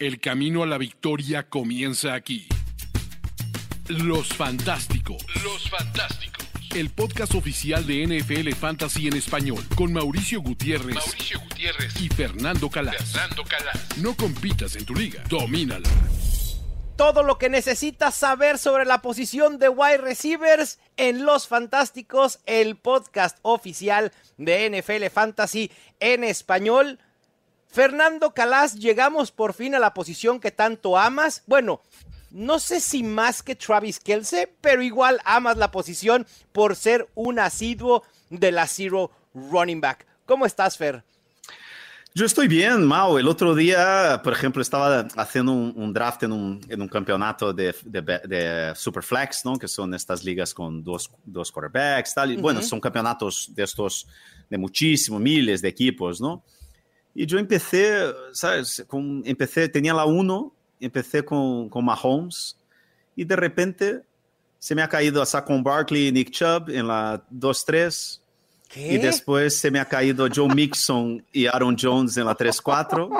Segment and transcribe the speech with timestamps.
[0.00, 2.48] El camino a la victoria comienza aquí.
[3.86, 5.22] Los Fantásticos.
[5.44, 6.48] Los Fantásticos.
[6.74, 12.70] El podcast oficial de NFL Fantasy en español con Mauricio Gutiérrez, Mauricio Gutiérrez y Fernando
[12.70, 12.96] Calas.
[13.12, 13.98] Fernando Calas.
[13.98, 15.86] No compitas en tu liga, domínala.
[16.96, 22.76] Todo lo que necesitas saber sobre la posición de wide receivers en Los Fantásticos, el
[22.76, 26.98] podcast oficial de NFL Fantasy en español.
[27.70, 31.42] Fernando Calas, llegamos por fin a la posición que tanto amas.
[31.46, 31.80] Bueno,
[32.30, 37.38] no sé si más que Travis Kelce, pero igual amas la posición por ser un
[37.38, 40.06] asiduo de la Zero Running Back.
[40.26, 41.04] ¿Cómo estás, Fer?
[42.12, 43.20] Yo estoy bien, Mao.
[43.20, 47.52] El otro día, por ejemplo, estaba haciendo un, un draft en un, en un campeonato
[47.52, 49.56] de, de, de, Superflex, ¿no?
[49.56, 52.32] Que son estas ligas con dos, dos quarterbacks, tal.
[52.32, 52.42] Y, uh -huh.
[52.42, 54.08] Bueno, son campeonatos de estos,
[54.48, 56.42] de muchísimos, miles de equipos, ¿no?
[57.14, 58.84] Y yo empecé, ¿sabes?
[58.86, 62.56] Con, empecé, tenía la 1, empecé con, con Mahomes
[63.16, 64.02] y de repente
[64.58, 68.20] se me ha caído a Saquon Barkley y Nick Chubb en la 2-3.
[68.76, 73.10] Y después se me ha caído Joe Mixon y Aaron Jones en la 3-4.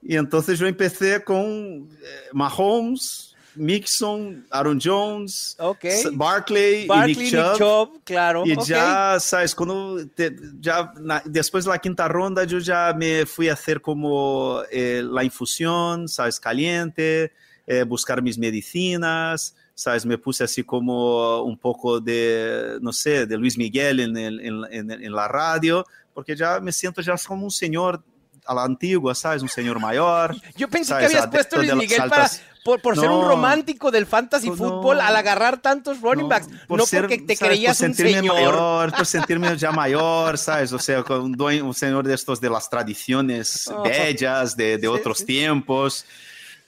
[0.00, 1.86] Y entonces yo empecé con eh,
[2.32, 6.02] Mahomes, Mixon, Aaron Jones, okay.
[6.12, 7.48] Barkley, Barkley, y Nick Chubb.
[7.48, 8.42] Nick Chubb claro.
[8.46, 8.64] Y okay.
[8.66, 13.48] ya, sabes, cuando te, ya na, después de la quinta ronda yo ya me fui
[13.48, 17.32] a hacer como eh, la infusión, sabes, caliente,
[17.66, 23.36] eh, buscar mis medicinas, sabes, me puse así como un poco de, no sé, de
[23.36, 27.44] Luis Miguel en, el, en, en, en la radio, porque ya me siento ya como
[27.44, 28.02] un señor
[28.48, 29.42] a la antigua, ¿sabes?
[29.42, 30.34] Un señor mayor.
[30.56, 31.10] Yo pensé ¿sabes?
[31.10, 32.28] que habías puesto Luis Miguel para,
[32.64, 36.28] por, por no, ser un romántico del fantasy no, fútbol al agarrar tantos running no,
[36.28, 37.50] backs, por no ser, porque te ¿sabes?
[37.50, 38.34] creías por un señor.
[38.34, 40.72] mayor, por sentirme ya mayor, ¿sabes?
[40.72, 43.82] O sea, un, un señor de estos de las tradiciones Oh.
[43.82, 45.26] bellas de, de Sí, otros sí.
[45.26, 46.04] tiempos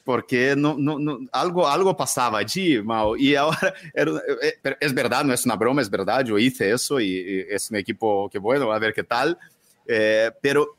[0.05, 3.17] porque no, no, no, algo, algo pasaba allí, Mao.
[3.17, 6.99] Y ahora, era- eh, es verdad, no es una broma, es verdad, yo hice eso
[7.01, 9.39] y, y es un equipo que bueno, a ver qué tal.
[9.87, 10.77] Eh, pero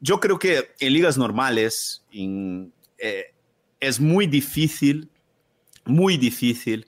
[0.00, 3.34] yo creo que en ligas normales en, eh,
[3.80, 5.10] es muy difícil,
[5.84, 6.86] muy difícil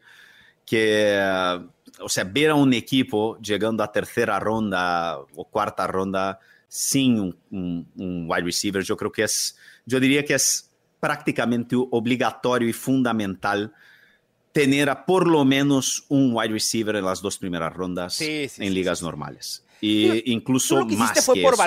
[0.66, 1.58] que, eh,
[2.00, 6.38] o sea, ver a un equipo llegando a tercera ronda o cuarta ronda
[6.68, 8.82] sin un, un- un wide receiver.
[8.82, 10.70] Yo creo que es, yo diría que es
[11.00, 13.72] prácticamente obligatorio y fundamental
[14.52, 18.62] tener a por lo menos un wide receiver en las dos primeras rondas Sí, sí,
[18.62, 19.64] en sí, ligas normales.
[19.80, 21.62] Y incluso Tú lo que más fue que por eso.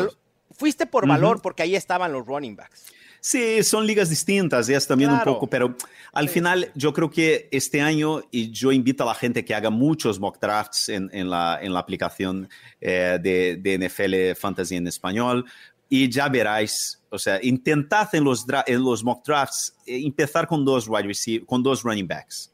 [0.61, 1.09] Fuiste por Ujú.
[1.13, 2.85] valor porque ahí estaban los running backs.
[3.19, 5.31] Sí, son ligas distintas, es también Claro.
[5.31, 5.75] un poco, pero
[6.13, 9.53] al Sí, final yo creo que este año, y yo invito a la gente que
[9.55, 12.47] haga muchos mock drafts en, en la, en la aplicación
[12.79, 15.45] eh, de, de NFL Fantasy en español,
[15.89, 20.63] y ya veráis, o sea, intentad en los, en los mock drafts eh, empezar con
[20.63, 22.51] dos, wide receive- con dos running backs.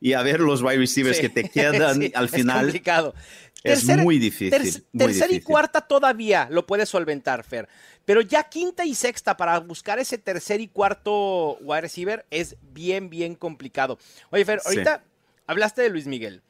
[0.00, 1.22] Y a ver los wide receivers Sí.
[1.22, 2.82] que te quedan Sí, al es final.
[3.72, 3.98] Complicado.
[4.00, 7.68] Es muy difícil, ter- muy tercera y cuarta todavía lo puedes solventar, Fer.
[8.04, 13.08] Pero ya quinta y sexta para buscar ese tercer y cuarto wide receiver es bien,
[13.10, 13.98] bien complicado.
[14.30, 14.68] Oye, Fer, Sí.
[14.68, 15.02] ahorita
[15.46, 16.42] hablaste de Luis Miguel.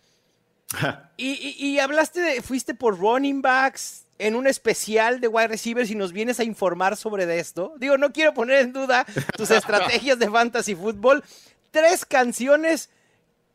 [1.16, 5.90] Y, y- y hablaste de, fuiste por running backs en un especial de wide receivers
[5.90, 7.74] y nos vienes a informar sobre de esto.
[7.78, 11.22] Digo, no quiero poner en duda tus estrategias de fantasy fútbol.
[11.70, 12.90] Tres canciones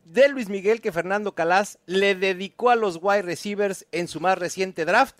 [0.04, 4.38] de Luis Miguel que Fernando Calas le dedicó a los wide receivers en su más
[4.38, 5.16] reciente draft.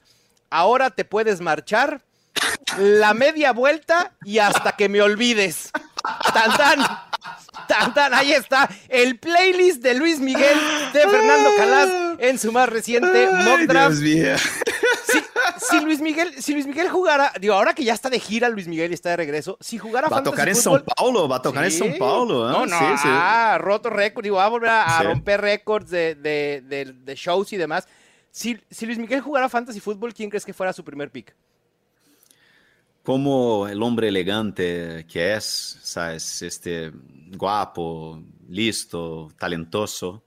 [0.50, 2.02] Ahora te puedes marchar
[2.78, 5.70] la media vuelta y hasta que me olvides.
[6.32, 6.86] Tan tan,
[7.68, 10.58] tan tan, ahí está el playlist de Luis Miguel
[10.92, 13.98] de Fernando Calas en su más reciente mock draft.
[13.98, 14.36] Dios mío.
[15.68, 18.66] Si, Luis Miguel, si Luis Miguel jugara, digo, ahora que ya está de gira Luis
[18.66, 21.42] Miguel y está de regreso, si jugara Va a tocar en São Paulo, va a
[21.42, 21.70] tocar en.
[21.70, 22.48] São Paulo.
[22.48, 22.52] ¿eh?
[22.52, 23.08] No, no, Sí, sí.
[23.10, 27.52] ah, roto récord, digo, va a volver a, romper récords de, de- de- de shows
[27.52, 27.86] y demás.
[28.30, 31.34] Si, si Luis Miguel jugara fantasy fútbol, ¿quién crees que fuera su primer pick?
[33.02, 36.42] como el hombre elegante que es, ¿sabes?
[36.42, 36.92] Este
[37.36, 40.22] guapo, listo, talentoso.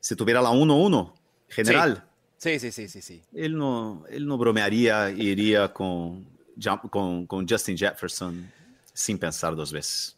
[0.00, 1.12] Si tuviera la 1-1
[1.48, 2.07] general,
[2.38, 3.22] Sí, sí, sí, sí, sí.
[3.34, 6.24] él, no, él no bromearía y iría con,
[6.90, 8.50] con, con Justin Jefferson
[8.92, 10.16] sin pensar dos veces.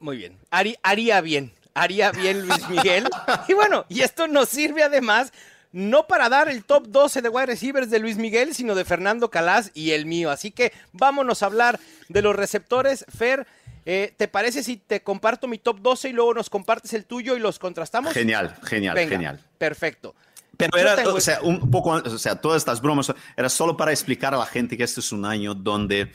[0.00, 0.36] Muy bien.
[0.50, 1.52] Harí- haría bien.
[1.74, 3.06] Haría bien Luis Miguel.
[3.48, 5.32] y bueno, y esto nos sirve además
[5.72, 9.30] no para dar el top 12 de wide receivers de Luis Miguel, sino de Fernando
[9.30, 10.30] Calas y el mío.
[10.30, 11.78] Así que vámonos a hablar
[12.08, 13.04] de los receptores.
[13.14, 13.46] Fer,
[13.84, 17.36] eh, ¿te parece si te comparto mi top 12 y luego nos compartes el tuyo
[17.36, 18.14] y los contrastamos?
[18.14, 19.40] Genial, genial, Venga, genial.
[19.58, 20.14] Perfecto.
[20.56, 23.90] Pero era, tengo- o sea, un poco, o sea, todas estas bromas, era solo para
[23.92, 26.12] explicar a la gente que este es un año donde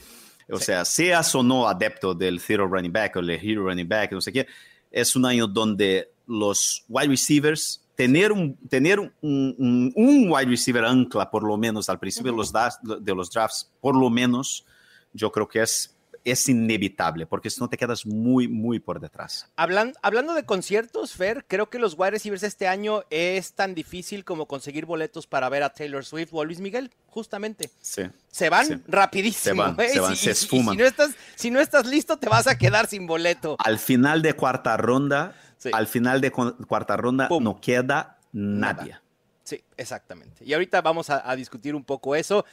[0.49, 4.11] O sea, seas o no adepto del zero running back o el hero running back,
[4.11, 4.47] no sé qué,
[4.91, 10.83] es un año donde los wide receivers, tener un, tener un, un, un wide receiver
[10.83, 14.65] ancla, por lo menos al principio de, los de los drafts, por lo menos,
[15.13, 19.47] yo creo que es es inevitable, porque si no te quedas muy, muy por detrás.
[19.56, 24.23] Hablando, hablando de conciertos, Fer, creo que los wide receivers este año es tan difícil
[24.23, 27.69] como conseguir boletos para ver a Taylor Swift o a Luis Miguel, justamente.
[27.81, 28.03] Sí.
[28.29, 29.63] Se van rapidísimo.
[29.63, 30.75] Se van, se, van, se esfuman.
[30.75, 33.57] si, no estás, si no estás listo, te vas a quedar sin boleto.
[33.59, 35.69] Al final de cuarta ronda, sí.
[35.74, 37.44] al final de cuarta ronda Pum.
[37.44, 38.91] no queda nadie.
[38.91, 39.01] Nada.
[39.44, 40.45] Sí, exactamente.
[40.45, 42.45] Y ahorita vamos a, a discutir un poco eso.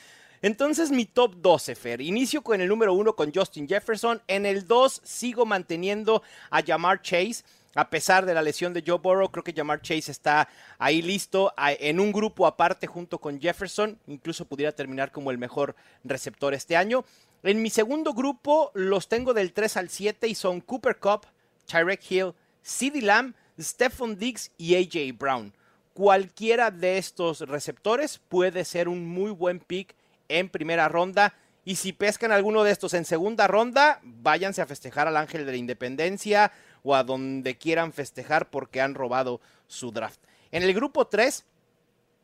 [0.43, 2.01] Entonces mi top 12, Fer.
[2.01, 4.23] Inicio con el número 1 con Justin Jefferson.
[4.27, 7.43] En el 2 sigo manteniendo a Jamar Chase.
[7.75, 10.49] A pesar de la lesión de Joe Burrow, creo que Jamar Chase está
[10.79, 13.99] ahí listo en un grupo aparte junto con Jefferson.
[14.07, 17.05] Incluso pudiera terminar como el mejor receptor este año.
[17.43, 21.27] En mi segundo grupo los tengo del 3 al 7 y son Cooper Cup,
[21.67, 25.53] Tyrek Hill, CeeDee Lamb, Stephon Diggs y AJ Brown.
[25.95, 29.95] Cualquiera de estos receptores puede ser un muy buen pick
[30.29, 31.35] en primera ronda.
[31.65, 35.53] Y si pescan alguno de estos en segunda ronda, váyanse a festejar al Ángel de
[35.53, 36.53] la Independencia
[36.83, 40.21] o a donde quieran festejar porque han robado su draft.
[40.51, 41.45] En el grupo 3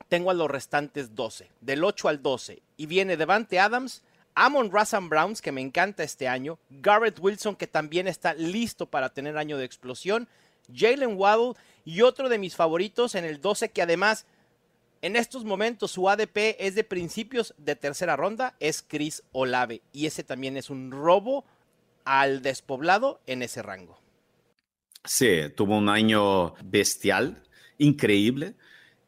[0.08, 2.62] tengo a los restantes 12, del 8 al 12.
[2.76, 4.02] Y viene Devante Adams,
[4.34, 9.10] Amon Razan Browns, que me encanta este año, Garrett Wilson, que también está listo para
[9.10, 10.28] tener año de explosión,
[10.74, 11.54] Jalen Waddle
[11.84, 14.26] y otro de mis favoritos en el 12 que además
[15.04, 19.82] en estos momentos su ADP es de principios de tercera ronda, es Chris Olave.
[19.92, 21.44] Y ese también es un robo
[22.06, 24.00] al despoblado en ese rango.
[25.04, 27.42] Sí, tuvo un año bestial,
[27.76, 28.54] increíble.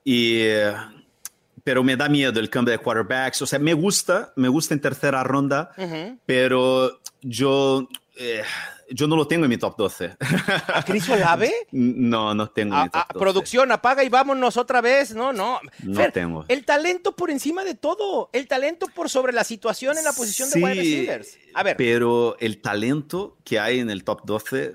[0.05, 0.43] Y,
[1.65, 3.41] pero me da miedo el cambio de quarterbacks.
[3.41, 6.19] O sea, me gusta, me gusta en tercera ronda, uh -huh.
[6.27, 7.89] pero yo...
[8.19, 8.43] Eh,
[8.91, 10.17] yo no lo tengo en mi top 12.
[10.75, 11.53] ¿A Cris Olave?
[11.73, 15.15] No, no tengo a, en mi top a, Producción, apaga y vámonos otra vez.
[15.15, 15.61] No, no.
[15.83, 16.45] No Fer, tengo.
[16.49, 18.31] El talento por encima de todo.
[18.33, 21.39] El talento por sobre la situación en la posición sí, de wide receivers.
[21.55, 21.77] A ver.
[21.77, 24.75] Pero el talento que hay en el top 12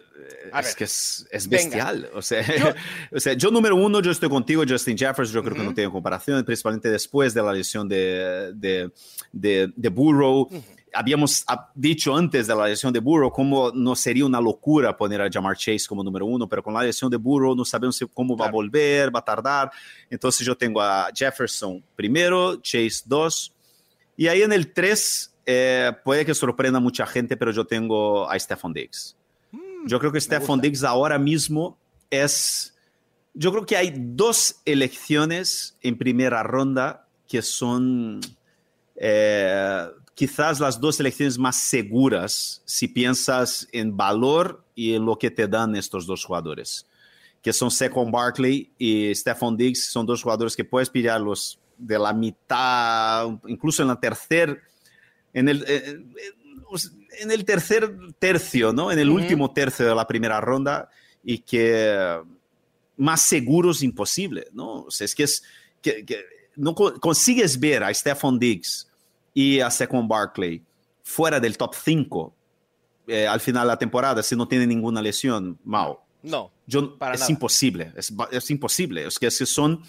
[0.52, 0.75] a es ver.
[0.75, 2.10] que es, es bestial.
[2.14, 2.74] O sea, yo,
[3.16, 5.62] o sea, yo número uno, yo estoy contigo, Justin Jefferson, yo creo uh -huh.
[5.62, 8.92] que no tengo comparación, principalmente después de la lesión de, de,
[9.31, 10.42] de, de Burrow.
[10.42, 14.96] Uh -huh habíamos dicho antes de la lesión de Burrow como no sería una locura
[14.96, 18.00] poner a Jamar Chase como número uno, pero con la lesión de Burrow no sabemos
[18.14, 19.72] cómo va a volver, va a tardar.
[20.10, 23.54] Entonces yo tengo a Jefferson primero, Chase dos,
[24.18, 28.30] y ahí en el tres eh, puede que sorprenda a mucha gente, pero yo tengo
[28.30, 29.18] a Stephon Diggs.
[29.52, 31.78] Mm, yo creo que Stephon Diggs ahora mismo
[32.10, 32.78] es...
[33.34, 38.20] Yo creo que hay dos elecciones en primera ronda que son...
[38.96, 39.88] Eh,
[40.21, 45.47] quizás las dos selecciones más seguras si piensas en valor y en lo que te
[45.47, 46.85] dan estos dos jugadores,
[47.41, 52.13] que son Saquon Barkley y Stephon Diggs, son dos jugadores que puedes pillarlos de la
[52.13, 54.62] mitad, incluso en la tercer,
[55.33, 58.91] en el, en el tercer tercio, ¿no?
[58.91, 59.21] En el uh -huh.
[59.23, 60.91] último tercio de la primera ronda
[61.23, 62.21] y que
[62.95, 64.83] más seguros imposible, ¿no?
[64.83, 65.41] O sea, es que es
[65.81, 66.23] que, que
[66.56, 68.91] no consigues ver a Stephon Diggs
[69.33, 70.63] y a Saquon Barkley
[71.04, 72.36] fuera del top 5
[73.07, 76.00] eh, al final de la temporada si no tiene ninguna lesión, Mau.
[76.23, 77.31] No, Yo, para es nada.
[77.31, 79.07] imposible, es, es, imposible.
[79.07, 79.81] Es que, es que son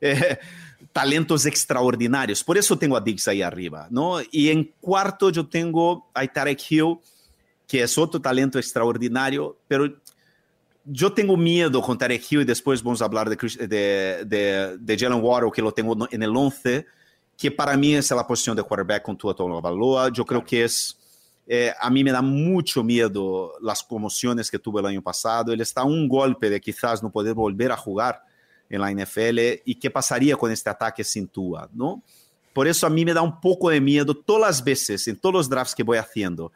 [0.00, 0.38] eh,
[0.92, 2.44] talentos extraordinarios.
[2.44, 4.18] Por eso tengo a Diggs ahí arriba, ¿no?
[4.30, 6.98] Y en cuarto yo tengo a Tarek Hill,
[7.66, 9.90] que es otro talento extraordinario, pero
[10.84, 13.36] yo tengo miedo con Tarek Hill y después vamos a hablar de,
[13.66, 16.86] de, de, de Jalen Waddle, que lo tengo en el 11
[17.38, 20.12] que para mí es la posición de quarterback con Tua Tagovailoa.
[20.12, 20.98] Yo creo que es,
[21.46, 25.52] eh, a mí me da mucho miedo las conmociones que tuvo el año pasado.
[25.52, 28.24] Él está a golpe de quizás no poder volver a jugar
[28.68, 32.02] en la NFL y qué pasaría con este ataque sin Tua, ¿no?
[32.52, 35.32] Por eso a mí me da un poco de miedo todas las veces, en todos
[35.32, 36.50] los drafts que voy haciendo.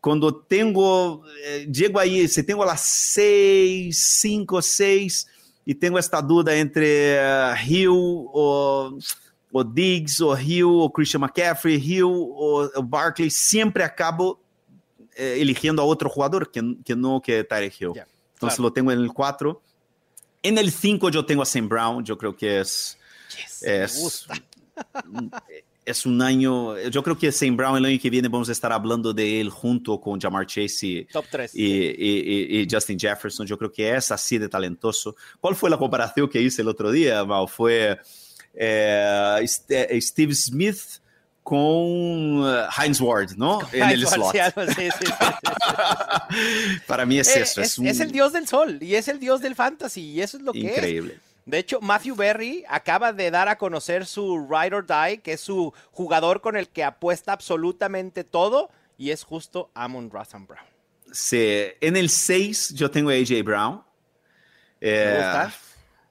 [0.00, 5.28] Cuando tengo, eh, llego ahí, si tengo las 6, 5, 6
[5.64, 8.98] y tengo esta duda entre uh, Hill o
[9.52, 14.40] o Diggs, o Hill, o Christian McCaffrey, Hill o, Barkley, siempre acabo
[15.16, 17.92] eh, eligiendo a otro jugador que, que no que Tyreek Hill.
[17.94, 18.62] Yeah, Entonces claro.
[18.62, 19.62] lo tengo en el 4.
[20.42, 22.98] En el 5 yo tengo a Sam Brown, yo creo que es...
[23.36, 24.26] Yes, es,
[25.84, 28.72] es un año, yo creo que Sam Brown el año que viene vamos a estar
[28.72, 33.46] hablando de él junto con Jamar Chase y, Top 3, y, y, y, Justin Jefferson.
[33.46, 35.16] Yo creo que es así de talentoso.
[35.40, 37.48] ¿Cuál fue la comparación que hice el otro día, Mal?
[37.48, 37.98] Fue...
[38.60, 39.46] Eh,
[40.00, 40.80] Steve Smith
[41.44, 43.60] con uh, Heinz Ward, ¿no?
[43.60, 44.32] Con en Heinz el slot.
[44.76, 45.12] sí, sí, sí.
[46.86, 47.60] Para mí es Eh, eso.
[47.60, 50.20] es, Es, un- es el dios del sol y es el dios del fantasy y
[50.22, 50.76] eso es lo que es.
[50.76, 51.18] increíble.
[51.46, 55.40] De hecho, Matthew Berry acaba de dar a conocer su Ride or Die, que es
[55.40, 60.66] su jugador con el que apuesta absolutamente todo, y es justo Amon Razan Brown.
[61.10, 63.82] Sí, en el 6 yo tengo a AJ Brown.
[64.82, 65.52] Eh, gusta.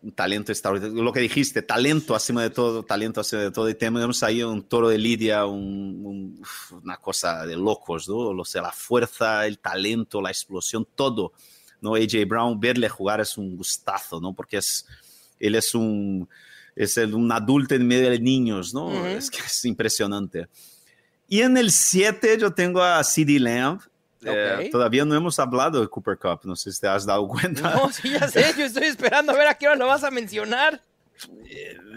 [0.02, 1.02] Un talento extraordinario.
[1.04, 3.68] Lo que dijiste, talento acima de todo, talento acima de todo.
[3.70, 8.16] Y tenemos ahí un toro de Lidia, un- un- uf, una cosa de locos, ¿no?
[8.18, 11.34] O sea, la fuerza, el talento, la explosión, todo.
[11.80, 11.94] ¿no?
[11.94, 14.34] AJ Brown, verle jugar es un gustazo, ¿no?
[14.34, 14.86] Porque es,
[15.40, 16.28] él es un,
[16.76, 19.06] es un adulto en medio de niños, ¿no?
[19.06, 20.48] Es que es impresionante.
[21.28, 23.82] Y en el 7 yo tengo a CD Lamb.
[24.24, 24.72] Eh, Ok.
[24.72, 27.76] todavía no hemos hablado de Cooper Cup, no sé si te has dado cuenta.
[27.76, 30.12] No, sí, ya sé, yo estoy esperando a ver a qué hora lo vas a
[30.12, 30.82] mencionar.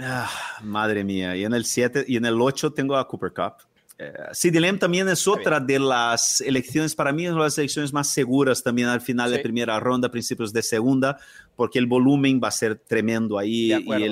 [0.00, 0.30] Ah,
[0.62, 1.36] madre mía.
[1.36, 3.54] Y en el 7 y en el 8 tengo a Cooper Cup.
[3.98, 7.58] Eh, CD Lamb también es otra de las elecciones, para mí, es una de las
[7.58, 9.42] elecciones más seguras también al final de Sí.
[9.42, 11.18] primera ronda, principios de segunda,
[11.54, 14.06] porque el volumen va a ser tremendo ahí De y acuerdo.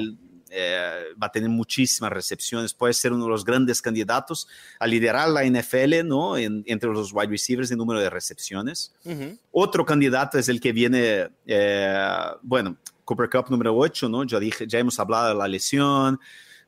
[0.50, 2.74] Eh, va a tener muchísimas recepciones.
[2.74, 6.36] Puede ser uno de los grandes candidatos a liderar la NFL, ¿no?
[6.36, 8.92] En- entre los wide receivers en número de recepciones.
[9.04, 9.38] Ujú.
[9.52, 14.24] Otro candidato es el que viene, eh, bueno, Cooper Cup número 8, ¿no?
[14.24, 16.18] Ya, dije, ya hemos hablado de la lesión,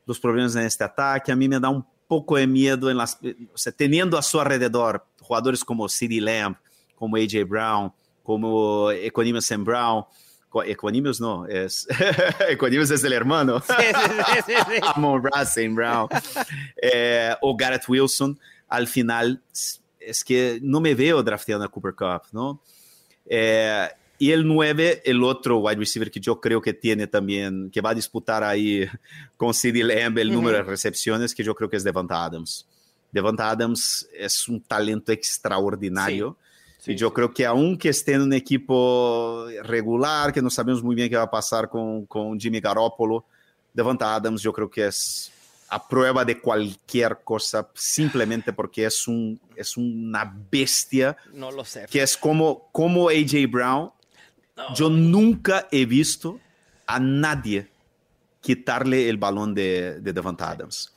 [0.07, 1.31] los problemas en este ataque.
[1.33, 3.19] A mí me da un poco de miedo en las,
[3.53, 6.57] o sea, teniendo a su alrededor jugadores como CeeDee Lamb,
[6.97, 10.05] como AJ Brown, como Equanimeous Sam Brown.
[10.65, 11.87] Equanimous no, es
[12.49, 13.61] Equanimous es el hermano.
[13.61, 13.75] Sí,
[14.47, 14.81] sí, sí.
[14.95, 16.09] Amon Sam Brown
[16.81, 18.39] eh, o Garrett Wilson,
[18.69, 19.41] al final
[20.01, 22.63] es que no me veo drafteando a Cooper Cup, ¿no?
[23.27, 23.89] Eh,
[24.19, 27.91] y el 9, el otro wide receiver que yo creo que tiene también, que va
[27.91, 28.87] a disputar ahí
[29.37, 32.67] con CD Lamb el número de recepciones, que yo creo que es Devonta Adams.
[33.11, 36.37] Devonta Adams es un talento extraordinario.
[36.39, 36.50] Sí,
[36.87, 37.15] y yo sí.
[37.15, 41.25] creo que aunque esté en un equipo regular, que no sabemos muy bien qué va
[41.25, 43.25] a pasar con, con Jimmy Garoppolo,
[43.73, 45.33] Devonta Adams yo creo que es
[45.69, 51.87] a prueba de cualquier cosa, simplemente porque es, un, es una bestia, No lo sé.
[51.89, 53.93] que es como, como AJ Brown.
[54.57, 54.75] No.
[54.75, 56.41] Yo nunca he visto
[56.87, 57.69] a nadie
[58.41, 60.93] quitarle el balón de, de Devonta Adams.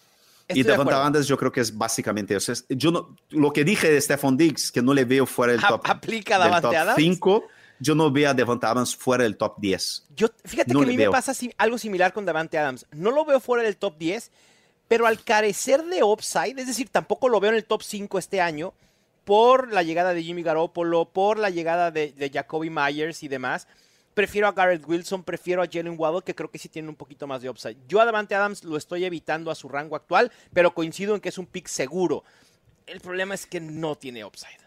[0.47, 1.01] Estoy y Devonta acuerdo.
[1.01, 2.51] Adams yo creo que es básicamente eso.
[2.51, 5.63] Es- yo no, lo que dije de Stephon Diggs, que no le veo fuera del
[5.63, 6.95] A- top, ¿aplica del top Adams?
[6.97, 7.47] 5,
[7.79, 10.05] yo no veo a Devonta Adams fuera del top 10.
[10.15, 11.11] Yo, fíjate No que a mí me veo.
[11.11, 12.85] pasa si- algo similar con Davante Adams.
[12.91, 14.31] No lo veo fuera del top 10,
[14.89, 18.41] pero al carecer de upside, es decir, tampoco lo veo en el top 5 este
[18.41, 18.73] año,
[19.23, 23.67] por la llegada de Jimmy Garoppolo, por la llegada de, de Jacoby Myers y demás.
[24.13, 27.25] Prefiero a Garrett Wilson, prefiero a Jalen Waddle, que creo que sí tiene un poquito
[27.25, 27.77] más de upside.
[27.87, 31.29] Yo a Davante Adams lo estoy evitando a su rango actual, pero coincido en que
[31.29, 32.23] es un pick seguro.
[32.85, 34.57] El problema es que no tiene upside.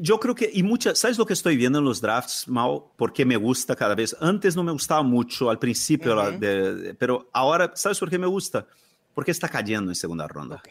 [0.00, 2.92] Yo creo que, y muchas, ¿sabes lo que estoy viendo en los drafts, Mao?
[2.96, 4.16] Porque me gusta cada vez.
[4.20, 6.38] Antes no me gustaba mucho al principio, la- Ujú.
[6.38, 8.64] de- de- pero ahora, ¿sabes por qué me gusta?
[9.12, 10.56] Porque está cayendo en segunda ronda.
[10.56, 10.68] Ok.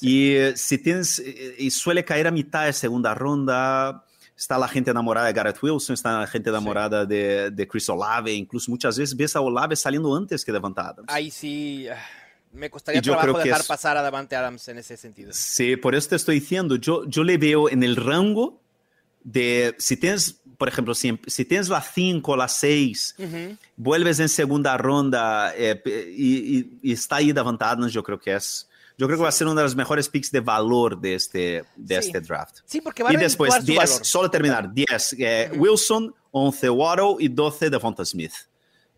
[0.00, 4.05] Y eh, si tienes, eh, y suele caer a mitad de segunda ronda,
[4.36, 8.32] está la gente enamorada de Garrett Wilson, está la gente enamorada de, de Chris Olave,
[8.34, 11.08] incluso muchas veces ves a Olave saliendo antes que Devonta Adams.
[11.10, 11.96] Ahí sí ah,
[12.52, 14.96] me costaría Y yo trabajo creo que dejar es- pasar a Davante Adams en ese
[14.96, 15.30] sentido.
[15.32, 18.60] Sí, por eso te estoy diciendo, yo, yo le veo en el rango
[19.24, 23.56] de, si tienes, por ejemplo, si, si tienes la 5 o la 6, Ujú.
[23.76, 28.20] vuelves en segunda ronda eh, pe- y, y- y está ahí Devonta Adams, yo creo
[28.20, 28.65] que es,
[28.98, 31.64] yo creo que va a ser uno de los mejores picks de valor de este,
[31.76, 32.06] de Sí.
[32.08, 32.58] este draft.
[32.64, 34.06] Sí, porque va a Y después, redituar su 10, valor.
[34.06, 35.50] solo terminar, 10, eh.
[35.56, 38.32] Wilson, 11 Waddle y 12 Devonta Smith.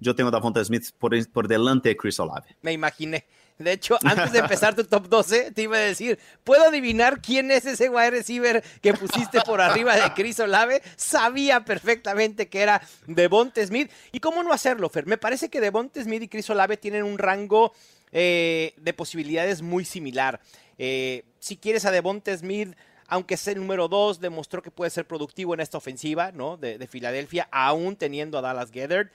[0.01, 2.57] Yo tengo Devonta Smith por, por delante de Chris Olave.
[2.63, 3.27] Me imaginé.
[3.59, 7.51] De hecho, antes de empezar tu top 12, te iba a decir, ¿puedo adivinar quién
[7.51, 10.81] es ese wide receiver que pusiste por arriba de Chris Olave?
[10.97, 13.91] Sabía perfectamente que era Devonte Smith.
[14.13, 15.07] ¿Y cómo no hacerlo, Fer?
[15.07, 17.73] Me parece que Devonte Smith y Chris Olave tienen un rango
[18.13, 20.41] eh, de posibilidades muy similar.
[20.79, 22.77] Eh, si quieres a Devonte Smith,
[23.09, 26.57] aunque sea el número 2, demostró que puede ser productivo en esta ofensiva, ¿no?
[26.57, 29.09] De, de Filadelfia, aún teniendo a Dallas Gethard.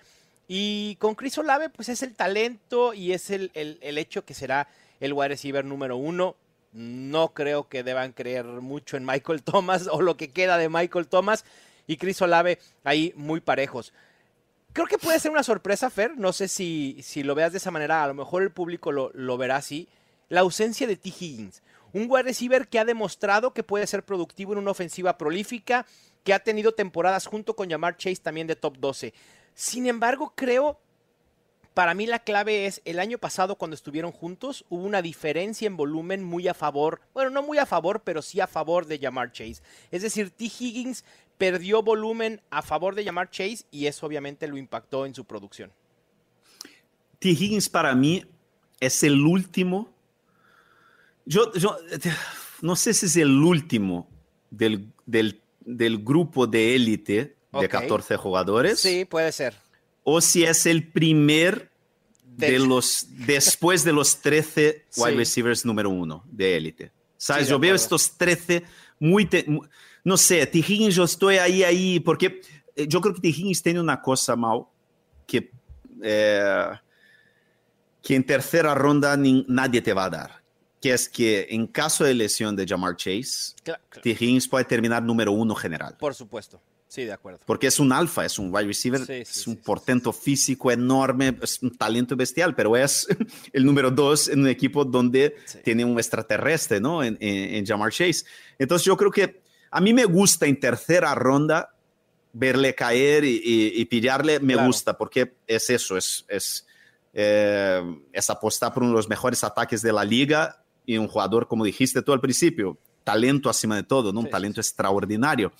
[0.47, 4.67] Y con Chris Olave, pues es el talento y es el, el- hecho que será
[4.99, 6.35] el wide receiver número uno.
[6.73, 11.07] No creo que deban creer mucho en Michael Thomas o lo que queda de Michael
[11.07, 11.45] Thomas
[11.87, 13.93] y Chris Olave ahí muy parejos.
[14.73, 16.17] Creo que puede ser una sorpresa, Fer.
[16.17, 18.03] No sé si, si lo veas de esa manera.
[18.03, 19.87] A lo mejor el público lo, lo verá así.
[20.29, 21.09] La ausencia de T.
[21.09, 21.61] Higgins.
[21.93, 25.85] Un wide receiver que ha demostrado que puede ser productivo en una ofensiva prolífica,
[26.23, 29.13] que ha tenido temporadas junto con Jamar Chase también de top 12.
[29.53, 30.79] Sin embargo, creo
[31.73, 35.75] para mí la clave es el año pasado cuando estuvieron juntos hubo una diferencia en
[35.75, 39.31] volumen muy a favor, bueno, no muy a favor, pero sí a favor de Jamar
[39.31, 39.61] Chase.
[39.89, 40.45] Es decir, T.
[40.45, 41.03] Higgins
[41.37, 45.71] perdió volumen a favor de Jamar Chase y eso obviamente lo impactó en su producción.
[47.17, 47.29] T.
[47.29, 48.23] Higgins para mí
[48.79, 49.91] es el último.
[51.25, 51.75] Yo, yo
[52.61, 54.07] no sé si es el último
[54.51, 58.79] del, del, del grupo de élite de 14 jugadores.
[58.79, 59.55] Sí, puede ser
[60.03, 61.71] o si es el primer
[62.25, 66.91] de, los, después de los 13 wide receivers número uno de élite.
[67.17, 67.47] ¿Sabes?
[67.47, 68.63] yo veo estos 13
[68.99, 69.29] muy,
[70.03, 70.57] no sé, T.
[70.57, 72.41] Higgins yo estoy ahí, ahí, porque
[72.75, 73.29] eh, yo creo que T.
[73.29, 74.65] Higgins tiene una cosa, mal
[75.25, 75.51] que,
[76.01, 76.71] eh,
[78.01, 80.43] que en tercera ronda nadie te va a dar.
[80.81, 84.09] Que es que en caso de lesión de Jamar Chase, T.
[84.09, 85.95] Higgins puede terminar número uno general.
[85.97, 86.61] Por supuesto.
[86.93, 87.39] Sí, de acuerdo.
[87.47, 91.75] Porque es un alfa, es un wide receiver, es un portento físico enorme, es un
[91.75, 93.07] talento bestial, pero es
[93.51, 97.03] el número dos en un equipo donde tiene un extraterrestre, ¿no?
[97.03, 98.25] En, en, Jamar Chase.
[98.59, 101.73] Entonces yo creo que a mí me gusta en tercera ronda
[102.31, 106.67] verle caer y, pillarle, me gusta, porque es eso, es, es,
[107.11, 107.81] eh,
[108.11, 111.65] es apostar por uno de los mejores ataques de la liga y un jugador, como
[111.65, 114.19] dijiste tú al principio, talento encima de todo, ¿no?
[114.19, 115.51] Un talento extraordinario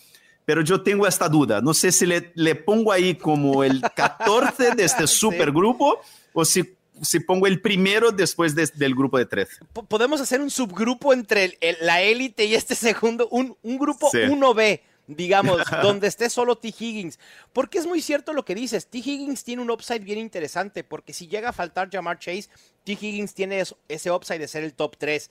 [0.46, 1.62] pero yo tengo esta duda.
[1.62, 6.00] No sé si le, le pongo ahí como el 14 de este supergrupo
[6.34, 9.66] o si, si pongo el primero después del grupo de 13.
[9.88, 15.62] Podemos hacer un subgrupo entre la élite y este segundo, un, un grupo 1B, digamos,
[15.82, 16.68] donde esté solo T.
[16.68, 17.20] Higgins.
[17.54, 18.88] Porque es muy cierto lo que dices.
[18.88, 18.98] T.
[18.98, 22.50] Higgins tiene un upside bien interesante, porque si llega a faltar Jamar Chase,
[22.84, 22.94] T.
[22.94, 25.30] Higgins tiene ese upside de ser el top 3.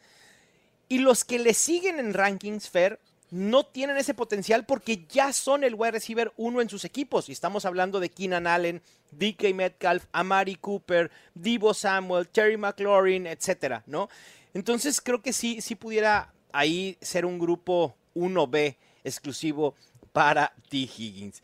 [0.89, 3.01] Y los que le siguen en rankings, Fair,
[3.33, 7.31] no tienen ese potencial porque ya son el wide receiver uno en sus equipos.
[7.31, 13.85] Y estamos hablando de Keenan Allen, DK Metcalf, Amari Cooper, Divo Samuel, Terry McLaurin, etcétera,
[13.87, 14.11] ¿no?
[14.53, 19.75] Entonces creo que sí, sí pudiera ahí ser un grupo 1B exclusivo
[20.13, 20.77] para T.
[20.77, 21.43] Higgins.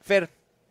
[0.00, 0.28] Fer,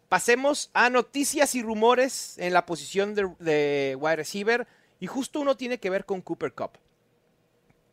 [0.09, 4.67] pasemos a noticias y rumores en la posición de, de wide receiver.
[4.99, 6.71] Y justo uno tiene que ver con Cooper Cup.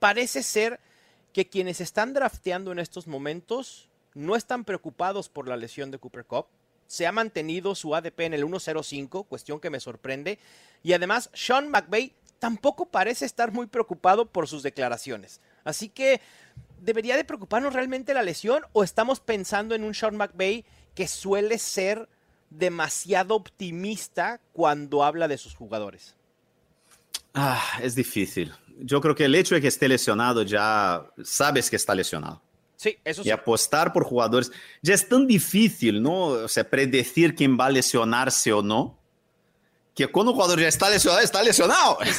[0.01, 0.81] Parece ser
[1.39, 6.25] que quienes están drafteando en estos momentos no están preocupados por la lesión de Cooper
[6.25, 6.47] Cup.
[6.89, 10.41] Se ha mantenido su ADP en el 1.05, cuestión que me sorprende.
[10.83, 15.41] Y además, Sean McVay tampoco parece estar muy preocupado por sus declaraciones.
[15.63, 16.21] Así que,
[16.81, 20.65] ¿debería de preocuparnos realmente la lesión o estamos pensando en un Sean McVay
[20.97, 22.09] que suele ser
[22.51, 26.17] demasiado optimista cuando habla de sus jugadores?
[27.33, 31.77] Ah, es difícil yo creo que el hecho de que esté lesionado ya sabes que
[31.77, 32.43] está lesionado.
[32.77, 33.29] Sí, eso sí.
[33.29, 36.27] Y apostar por jugadores ya es tan difícil, ¿no?
[36.27, 38.97] O sea, predecir quién va a lesionarse o no,
[39.95, 41.99] que cuando un jugador ya está lesionado, está lesionado.
[42.03, 42.19] es,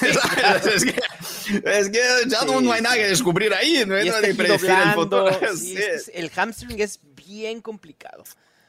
[1.90, 5.30] que, ya no, hay nada que descubrir ahí, no hay nada que predecir el futuro.
[6.14, 8.26] el hamstring es bien complicado.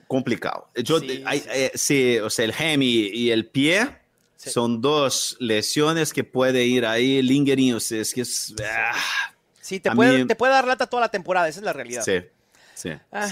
[0.06, 0.68] Complicado.
[0.76, 3.99] Yo, eh, sí, o sea, el hem y el pie
[4.48, 8.54] son dos lesiones que puede ir ahí lingering, o sea, es que es...
[8.64, 8.94] Ah,
[9.60, 12.02] sí, te puede, te puede dar lata toda la temporada, esa es la realidad.
[12.02, 12.20] Sí,
[12.74, 13.28] sí, ah,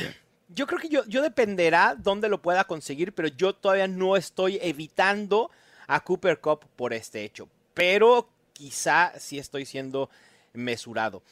[0.49, 4.59] Yo creo que yo, yo dependerá dónde lo pueda conseguir, pero yo todavía no estoy
[4.61, 5.51] evitando
[5.87, 7.49] a Cooper Cup por este hecho.
[7.73, 10.11] Pero quizá sí estoy siendo
[10.53, 11.23] mesurado.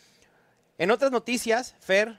[0.78, 2.18] En otras noticias, Fer,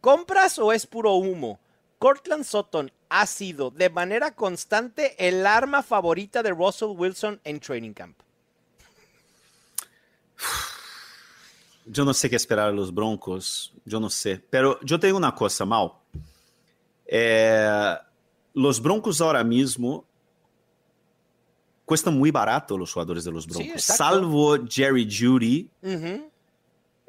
[0.00, 1.58] ¿compras o es puro humo?
[2.02, 7.92] Cortland Sutton ha sido de manera constante el arma favorita de Russell Wilson en Training
[7.92, 8.18] Camp.
[11.86, 14.44] Yo no sé qué esperar a los Broncos, yo no sé.
[14.50, 15.92] Pero yo tengo una cosa, Mal.
[17.06, 17.96] Eh,
[18.54, 20.04] los Broncos ahora mismo
[21.84, 25.70] cuestan muy barato los jugadores de los Broncos, salvo Jerry Judy.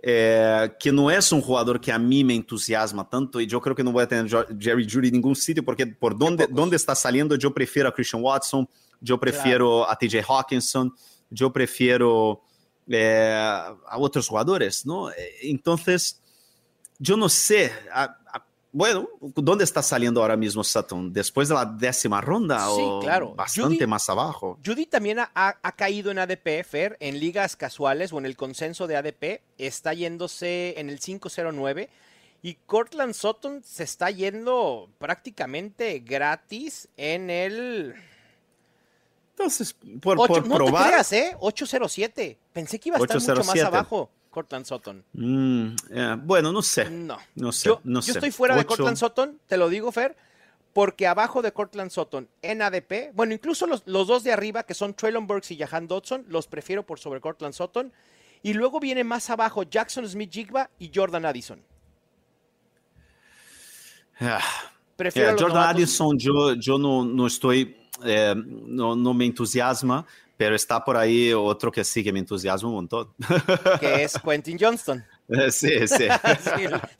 [0.05, 3.73] É, que não é um jogador que a mim me entusiasma tanto e eu creo
[3.73, 4.25] que não vou ter
[4.59, 8.21] Jerry Judy em nenhum sítio porque por donde, donde está saliendo eu prefiro a Christian
[8.21, 8.67] Watson,
[9.07, 9.91] eu prefiro claro.
[9.91, 10.91] a TJ Hawkinson,
[11.39, 12.41] eu prefiro
[12.89, 13.33] é,
[13.85, 15.09] a outros jogadores, não?
[15.41, 15.77] Então,
[17.11, 18.15] eu não sei, a, a,
[18.75, 21.13] Bueno, ¿dónde está saliendo ahora mismo Sutton?
[21.13, 23.35] ¿Después de la décima ronda sí, o claro.
[23.35, 24.57] bastante más abajo?
[24.65, 28.87] Judy también ha, ha, caído en ADP, Fer, en ligas casuales o en el consenso
[28.87, 29.41] de ADP.
[29.59, 31.87] Está yéndose en el 509
[32.41, 37.93] y Cortland Sutton se está yendo prácticamente gratis en el...
[39.37, 40.83] Entonces, por, por no probar...
[40.83, 41.37] te creas, ¿eh?
[41.39, 42.39] 807.
[42.51, 44.09] Pensé que iba a estar mucho más abajo.
[44.33, 45.05] Cortland Sutton.
[45.13, 45.75] Mm,
[46.25, 46.89] bueno, no sé.
[46.89, 47.17] No.
[47.35, 47.69] No sé.
[47.69, 50.17] Yo, no yo estoy fuera de Cortland Sutton, te lo digo, Fer,
[50.73, 54.95] porque abajo de Cortland Sutton en ADP, bueno, incluso los, dos de arriba, que son
[54.95, 57.93] Traylon Burks y Jahan Dodson, los prefiero por sobre Cortland Sutton.
[58.41, 61.61] Y luego viene más abajo Jackson Smith Jigba y Jordan Addison.
[64.19, 64.41] Ah,
[64.97, 70.05] prefiero Jordan Addison, yo, yo no, no estoy, eh, no, no me entusiasma
[70.37, 73.13] pero está por ahí otro que sí que me entusiasma un montón.
[73.79, 75.05] Que es Quentin Johnston.
[75.51, 76.07] Sí, sí.
[76.07, 76.07] sí.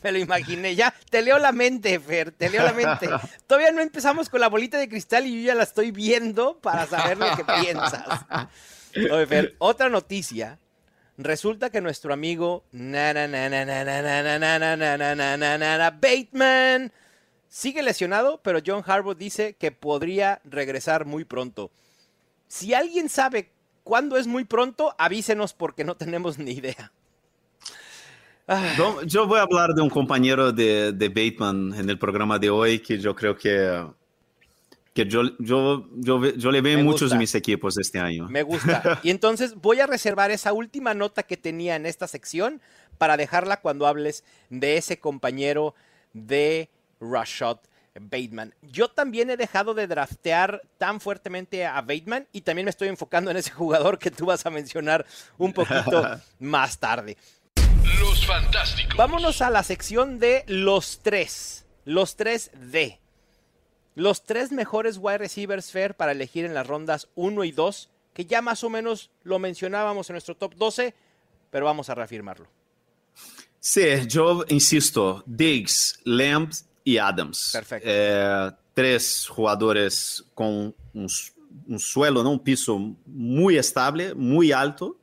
[0.02, 0.76] Me lo imaginé.
[0.76, 3.10] Ya, te leo la mente, Fer, te leo la mente.
[3.48, 6.86] Todavía no empezamos con la bolita de cristal y yo ya la estoy viendo para
[6.86, 8.26] saber lo que piensas.
[8.96, 10.60] Oye, Fer, otra noticia.
[11.18, 12.64] Resulta que nuestro amigo
[15.92, 16.92] Bateman
[17.48, 21.70] sigue lesionado, pero John Harbaugh dice que podría regresar muy pronto.
[22.54, 23.52] Si alguien sabe
[23.84, 26.92] cuándo es muy pronto, avísenos porque no tenemos ni idea.
[29.08, 33.00] Yo voy a hablar de un compañero de, Bateman en el programa de hoy que
[33.00, 33.84] yo creo que,
[34.94, 38.28] que yo, yo, yo, le veo en muchos de mis equipos este año.
[38.30, 39.00] Me gusta.
[39.02, 42.62] Y entonces voy a reservar esa última nota que tenía en esta sección
[43.00, 45.74] para dejarla cuando hables de ese compañero
[46.14, 46.70] de
[47.02, 47.58] Rashad
[48.00, 48.54] Bateman.
[48.62, 53.32] Yo también he dejado de draftear tan fuertemente a Bateman y también me estoy enfocando
[53.32, 55.06] en ese jugador que tú vas a mencionar
[55.38, 57.18] un poquito más tarde.
[58.00, 58.98] Los fantásticos.
[58.98, 61.66] Vámonos a la sección de los tres.
[61.86, 63.00] Los tres D.
[63.96, 68.26] Los tres mejores wide receivers fair para elegir en las rondas 1 y 2, que
[68.26, 70.96] ya más o menos lo mencionábamos en nuestro top 12,
[71.52, 72.48] pero vamos a reafirmarlo.
[73.60, 77.52] Sí, yo insisto, Diggs, Lambs y Adams.
[77.54, 77.88] Perfecto.
[77.90, 81.10] Eh, tres jugadores con un,
[81.80, 82.32] suelo, ¿no?
[82.32, 84.98] un piso muy estable, muy alto.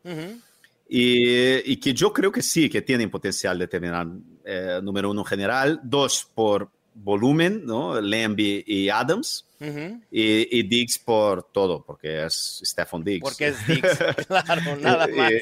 [0.88, 4.08] y, que yo creo que sí, que tienen potencial de terminar
[4.44, 5.80] eh, número uno general.
[5.82, 8.00] Dos por volumen, ¿no?
[8.00, 9.46] Lambie y Adams.
[10.10, 13.22] y, Diggs por todo, porque es Stephen Diggs.
[13.22, 15.32] Porque es Diggs, claro, nada más.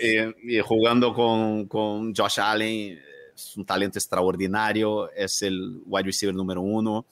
[0.43, 3.01] Y, jugando con, con Josh Allen
[3.39, 7.07] es un talento extraordinario, es el wide receiver número uno.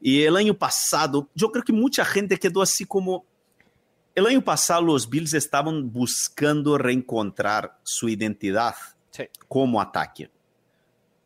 [0.00, 3.24] Y el año pasado, yo creo que mucha gente quedó así como...
[4.14, 8.74] El año pasado los Bills estaban buscando reencontrar su identidad
[9.46, 10.30] como ataque.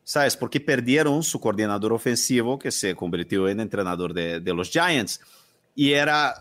[0.03, 0.35] ¿Sabes?
[0.35, 5.21] Porque perdieron su coordinador ofensivo, que se convirtió en entrenador de, de los Giants.
[5.75, 6.35] Y era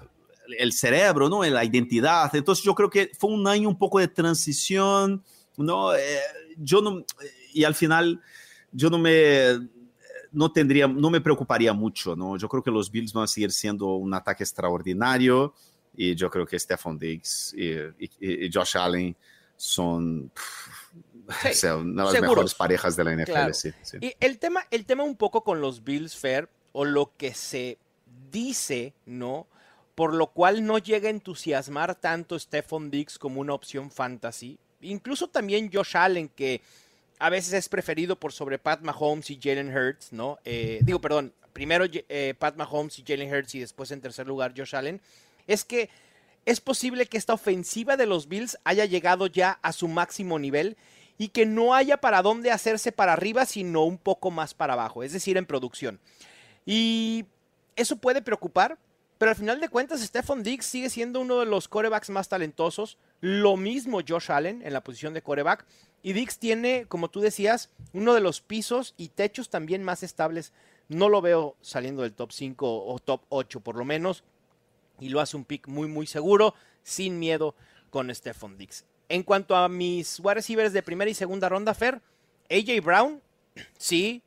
[0.59, 1.43] el cerebro, ¿no?
[1.45, 2.35] La identidad.
[2.35, 5.23] Entonces yo creo que fue un año un poco de transición,
[5.57, 5.95] ¿no?
[5.95, 6.21] Eh,
[6.59, 7.05] yo no
[7.53, 8.21] y al final
[8.73, 9.59] yo no me
[10.33, 12.37] no tendría, no me preocuparía mucho, ¿no?
[12.39, 15.55] Yo creo que los Bills van a seguir siendo un ataque extraordinario
[15.95, 19.15] y yo creo que Stephon Diggs y, Josh Allen
[19.57, 20.33] son
[21.25, 23.69] una de las mejores parejas de la NFL.
[24.01, 27.79] Y el tema, el tema un poco con los Bills Fair o lo que se
[28.31, 29.47] dice, ¿no?
[29.95, 34.59] Por lo cual no llega a entusiasmar tanto Stephon Diggs como una opción fantasy.
[34.81, 36.63] Incluso también Josh Allen, que
[37.23, 40.41] a veces es preferido por sobre Pat Mahomes y Jalen Hurts, ¿no?
[40.45, 44.55] Eh, digo, perdón, primero eh, Pat Mahomes y Jalen Hurts y después en tercer lugar
[44.57, 45.01] Josh Allen,
[45.47, 45.89] es que
[46.47, 50.77] es posible que esta ofensiva de los Bills haya llegado ya a su máximo nivel
[51.17, 55.05] y que no haya para dónde hacerse para arriba, sino un poco más para abajo,
[55.05, 56.01] es decir, en producción.
[56.67, 57.25] Y
[57.77, 58.79] eso puede preocupar,
[59.19, 62.99] pero al final de cuentas, Stephon Diggs sigue siendo uno de los corebacks más talentosos.
[63.21, 65.65] Lo mismo Josh Allen en la posición de coreback.
[66.03, 70.53] Y Diggs tiene, como tú decías, uno de los pisos y techos también más estables.
[70.89, 74.25] No lo veo saliendo del top 5 o top 8 por lo menos.
[75.01, 77.55] Y lo hace un pick muy, muy seguro, sin miedo
[77.91, 78.85] con Stephon Diggs.
[79.09, 82.01] En cuanto a mis wide receivers de primera y segunda ronda, Fer,
[82.51, 83.21] AJ Brown,
[83.77, 84.23] sí,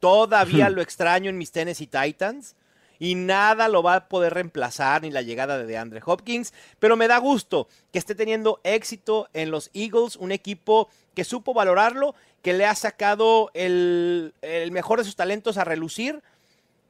[0.00, 2.54] todavía lo extraño en mis Tennessee Titans
[2.98, 7.08] y nada lo va a poder reemplazar ni la llegada de DeAndre Hopkins, pero me
[7.08, 12.52] da gusto que esté teniendo éxito en los Eagles, un equipo que supo valorarlo, que
[12.52, 14.32] le ha sacado el,
[14.72, 16.22] mejor de sus talentos a relucir,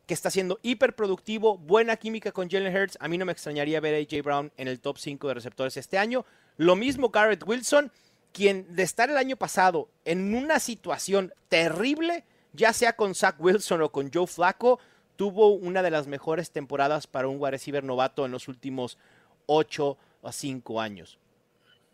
[0.06, 2.96] que está siendo hiperproductivo, buena química con Jalen Hurts.
[3.00, 5.76] A mí no me extrañaría ver a AJ Brown en el top 5 de receptores
[5.76, 6.24] este año.
[6.56, 7.92] Lo mismo Garrett Wilson,
[8.32, 13.82] quien de estar el año pasado en una situación terrible, ya sea con Zach Wilson
[13.82, 14.80] o con Joe Flacco,
[15.18, 18.98] tuvo una de las mejores temporadas para un wide receiver novato en los últimos
[19.46, 21.18] 8 o 5 años.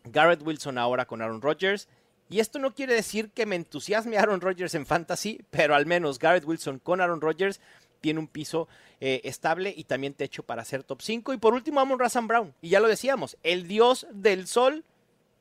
[0.03, 1.87] Garrett Wilson ahora con Aaron Rodgers.
[2.29, 6.19] Y esto no quiere decir que me entusiasme Aaron Rodgers en fantasy, pero al menos
[6.19, 7.59] Garrett Wilson con Aaron Rodgers
[7.99, 8.67] tiene un piso
[9.01, 11.33] eh, estable y también techo para ser top 5.
[11.33, 12.53] Y por último, Amon Razan Brown.
[12.61, 14.83] Y ya lo decíamos, el dios del sol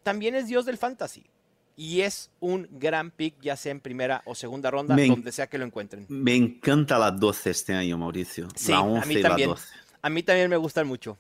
[0.03, 1.27] también es dios del fantasy.
[1.77, 5.59] Y es un gran pick, ya sea en primera o segunda ronda, donde sea que
[5.59, 6.07] lo encuentren.
[6.09, 8.49] Me encanta la 12 este año, Mauricio.
[8.55, 9.49] Sí, la 11 a mí también.
[9.49, 9.69] la 12.
[10.03, 11.19] A mí también me gustan mucho.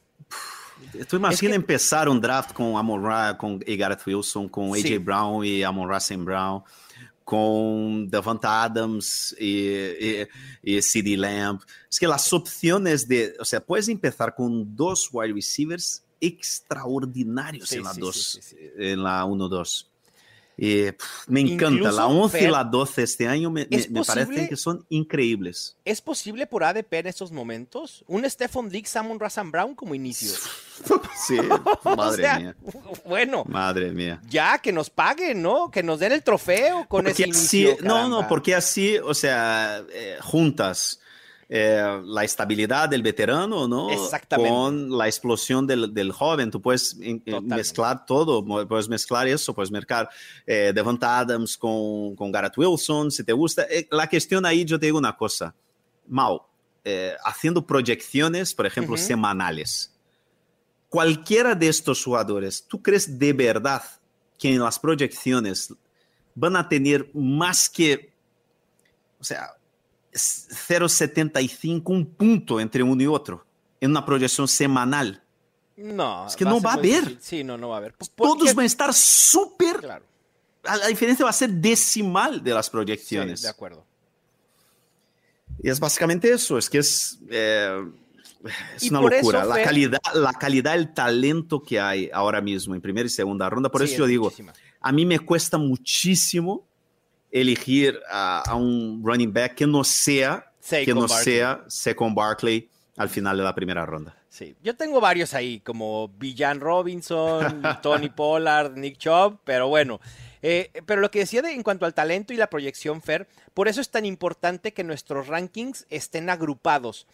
[1.09, 5.63] Tú imaginas empezar un draft con Amon Ra, con Gareth Wilson, con AJ Brown y
[5.63, 6.63] Amon Ra Brown,
[7.25, 10.27] con Devonta Adams y,
[10.63, 11.61] y, CD Lamb.
[11.91, 17.83] Es que las opciones de, o sea, puedes empezar con dos wide receivers extraordinarios en
[17.83, 18.41] la 2,
[18.79, 19.87] en la 1-2.
[20.57, 21.91] Eh, me encanta.
[21.91, 25.77] la 11 y la 12 este año me, me, parecen que son increíbles.
[25.85, 28.05] ¿Es posible por ADP en estos momentos?
[28.07, 30.31] ¿Un Stephon Diggs, Samon Razan Brown como inicio?
[31.27, 31.39] sí,
[31.97, 32.57] madre mía.
[33.05, 33.45] Bueno.
[33.47, 34.21] Madre mía.
[34.29, 35.71] Ya, que nos paguen, ¿no?
[35.71, 37.77] Que nos den el trofeo con ese inicio.
[37.83, 41.01] no, no, porque así, o sea, eh, juntas
[41.49, 43.89] eh, la estabilidad del veterano, ¿no?
[44.35, 46.51] Con la explosión del, joven.
[46.51, 46.97] Tú puedes
[47.43, 50.09] mezclar todo, puedes mezclar eso, puedes mezclar
[50.47, 53.63] eh, Devon Adams con, con Garrett Wilson, si te gusta.
[53.71, 55.55] Eh, la cuestión ahí, yo te digo una cosa,
[56.07, 56.43] Mau,
[56.85, 59.91] eh, haciendo proyecciones, por ejemplo, semanales.
[60.89, 63.83] Cualquiera de estos jugadores, ¿tú crees de verdad
[64.39, 65.75] que en las proyecciones
[66.35, 68.13] van a tener más que,
[69.19, 69.55] o sea,
[70.15, 73.45] 0,75, un punto entre uno y otro,
[73.81, 75.23] en una proyección semanal.
[75.77, 76.27] No.
[76.27, 77.19] Es que no va a haber.
[77.21, 77.95] Sí, no, no va a haber.
[78.15, 79.79] Todos van a estar súper.
[79.79, 80.05] Claro.
[80.63, 83.43] La diferencia va a ser decimal de las proyecciones.
[83.43, 83.85] de acuerdo.
[85.63, 87.85] Y es básicamente eso, es que es, eh,
[88.77, 89.45] es una locura.
[89.45, 93.71] la, calidad, la calidad, el talento que hay ahora mismo en primera y segunda ronda.
[93.71, 94.33] Por eso yo digo,
[94.81, 96.67] a mí me cuesta muchísimo
[97.35, 103.37] elegir a, un running back que no sea, que no sea Second Barkley al final
[103.37, 104.17] de la primera ronda.
[104.29, 110.01] Sí, yo tengo varios ahí, como Villan Robinson, Tony Pollard, Nick Chubb, pero bueno.
[110.43, 113.67] Eh, pero lo que decía de, en cuanto al talento y la proyección, Fer, por
[113.67, 117.07] eso es tan importante que nuestros rankings estén agrupados,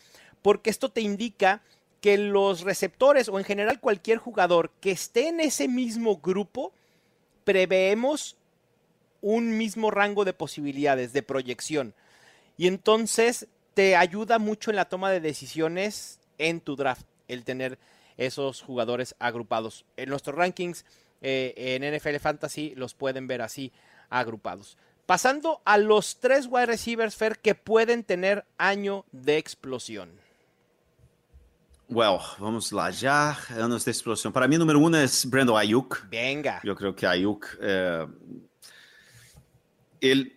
[0.43, 1.63] porque esto te indica
[2.03, 6.73] que los receptores o en general cualquier jugador que esté en ese mismo grupo,
[7.45, 8.37] preveemos
[9.21, 11.95] un mismo rango de posibilidades, de proyección.
[12.57, 17.79] Y entonces te ayuda mucho en la toma de decisiones en tu draft, el tener
[18.17, 19.85] esos jugadores agrupados.
[19.97, 20.85] En nuestros rankings
[21.23, 23.73] eh, en NFL Fantasy los pueden ver así
[24.09, 24.77] agrupados.
[25.07, 30.11] Pasando a los tres wide receivers, Fer, que pueden tener año de explosión.
[31.89, 34.33] Well, vamos lá ya, años de explosión.
[34.33, 36.09] Para mí, número uno es Brandon Ayuk.
[36.09, 36.61] Venga.
[36.63, 38.07] Yo creo que Ayuk eh,
[40.01, 40.37] ele,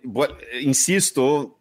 [0.62, 1.58] insisto,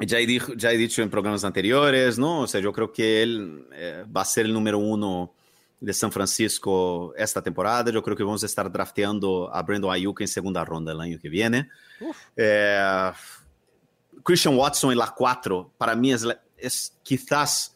[0.00, 2.42] ya he, dicho, ya he dicho en programas anteriores, ¿no?
[2.42, 5.34] O sea, yo creo que él eh, va a ser el número uno
[5.80, 7.90] de San Francisco esta temporada.
[7.92, 11.18] Yo creo que vamos a estar drafteando a Brandon Ayuk en segunda ronda el año
[11.20, 11.68] que viene.
[12.36, 13.10] Eh,
[14.24, 17.74] Christian Watson en la 4, para mí es, es quizás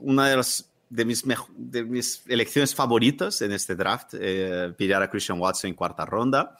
[0.00, 1.24] una de las de mis,
[1.56, 6.58] de mis elecciones favoritas en este draft, eh, pillar a Christian Watson en cuarta ronda.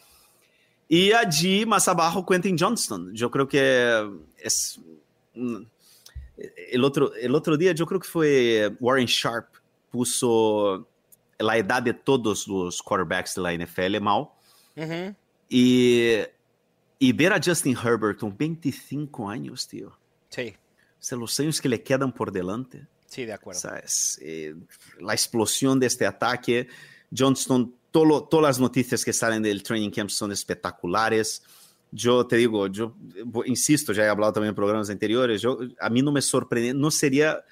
[0.92, 3.14] Y allí, más abajo, Quentin Johnston.
[3.14, 4.80] Yo creo que es...
[6.72, 9.46] El otro, el otro día, yo creo que fue Warren Sharp,
[9.88, 10.88] puso
[11.38, 14.30] la edad de todos los quarterbacks de la NFL mal.
[15.48, 16.16] y,
[16.98, 19.96] y ver a Justin Herbert con 25 años, tío.
[20.28, 20.56] Sí.
[20.56, 22.84] O sea, los años que le quedan por delante.
[23.06, 23.58] Sí, de acuerdo.
[23.58, 24.56] O sea, es, eh,
[24.98, 26.66] la explosión de este ataque.
[27.16, 31.42] Johnston todo, todas las noticias que salen del training camp son espectaculares.
[31.92, 32.94] Yo te digo, yo
[33.46, 36.90] insisto, ya he hablado también en programas anteriores, yo, a mí no me sorprende, no
[36.90, 37.42] sería,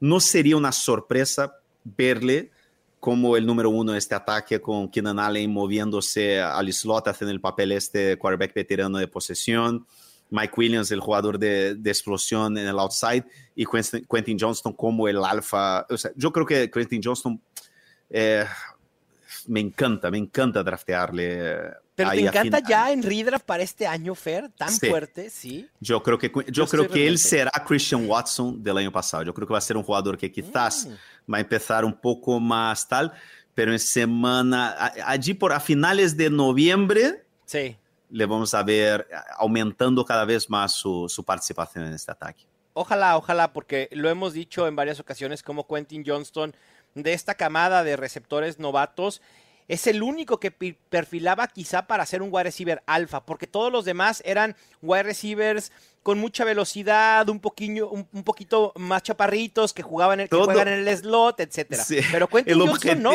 [0.00, 2.50] no sería una sorpresa verle
[2.98, 7.40] como el número uno en este ataque con Keenan Allen moviéndose al slot, haciendo el
[7.40, 9.86] papel este quarterback veterano de posesión,
[10.30, 15.22] Mike Williams, el jugador de, de explosión en el outside, y Quentin, Johnston como el
[15.22, 15.86] alfa.
[15.88, 17.40] O sea, yo creo que Quentin Johnston
[18.10, 18.44] eh,
[19.46, 21.72] me encanta, me encanta draftearle.
[21.94, 25.68] Pero te encanta ya en redraft para este año, Fer, tan fuerte, sí.
[25.80, 29.22] Yo creo que, yo, creo que él será Christian Watson del año pasado.
[29.22, 31.32] Yo creo que va a ser un jugador que quizás mm.
[31.32, 33.12] va a empezar un poco más tal,
[33.54, 37.76] pero en semana, allí por a finales de noviembre, sí.
[38.10, 42.44] le vamos a ver aumentando cada vez más su, su participación en este ataque.
[42.76, 46.56] Ojalá, ojalá, porque lo hemos dicho en varias ocasiones como Quentin Johnston
[46.94, 49.20] de esta camada de receptores novatos
[49.68, 53.84] es el único que perfilaba quizá para ser un wide receiver alfa, porque todos los
[53.84, 60.20] demás eran wide receivers con mucha velocidad, un poquito, un, poquito más chaparritos, que jugaban
[60.20, 61.82] el, que juegan en el slot, etcétera.
[62.12, 63.12] Pero Quentin Johnson no.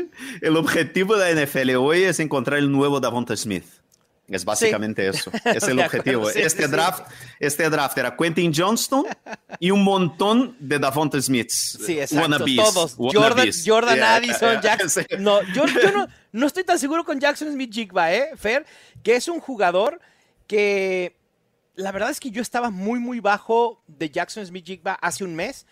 [0.40, 3.81] el objetivo de la NFL hoy es encontrar el nuevo Davonta Smith.
[4.28, 5.30] Es básicamente eso.
[5.44, 6.30] Es el objetivo.
[6.30, 7.04] este, draft,
[7.38, 9.04] este draft era Quentin Johnston
[9.58, 11.78] y un montón de Davonta Smiths.
[11.84, 12.44] Sí, exacto.
[12.56, 12.94] Todos.
[12.96, 15.04] Jordan, Jordan Addison, Jackson.
[15.18, 18.64] No, yo, no, no, estoy tan seguro con Jackson Smith Jigba, ¿eh, Fer?
[19.02, 20.00] Que es un jugador
[20.46, 21.16] que
[21.74, 25.34] la verdad es que yo estaba muy, muy bajo de Jackson Smith Jigba hace un
[25.34, 25.66] mes,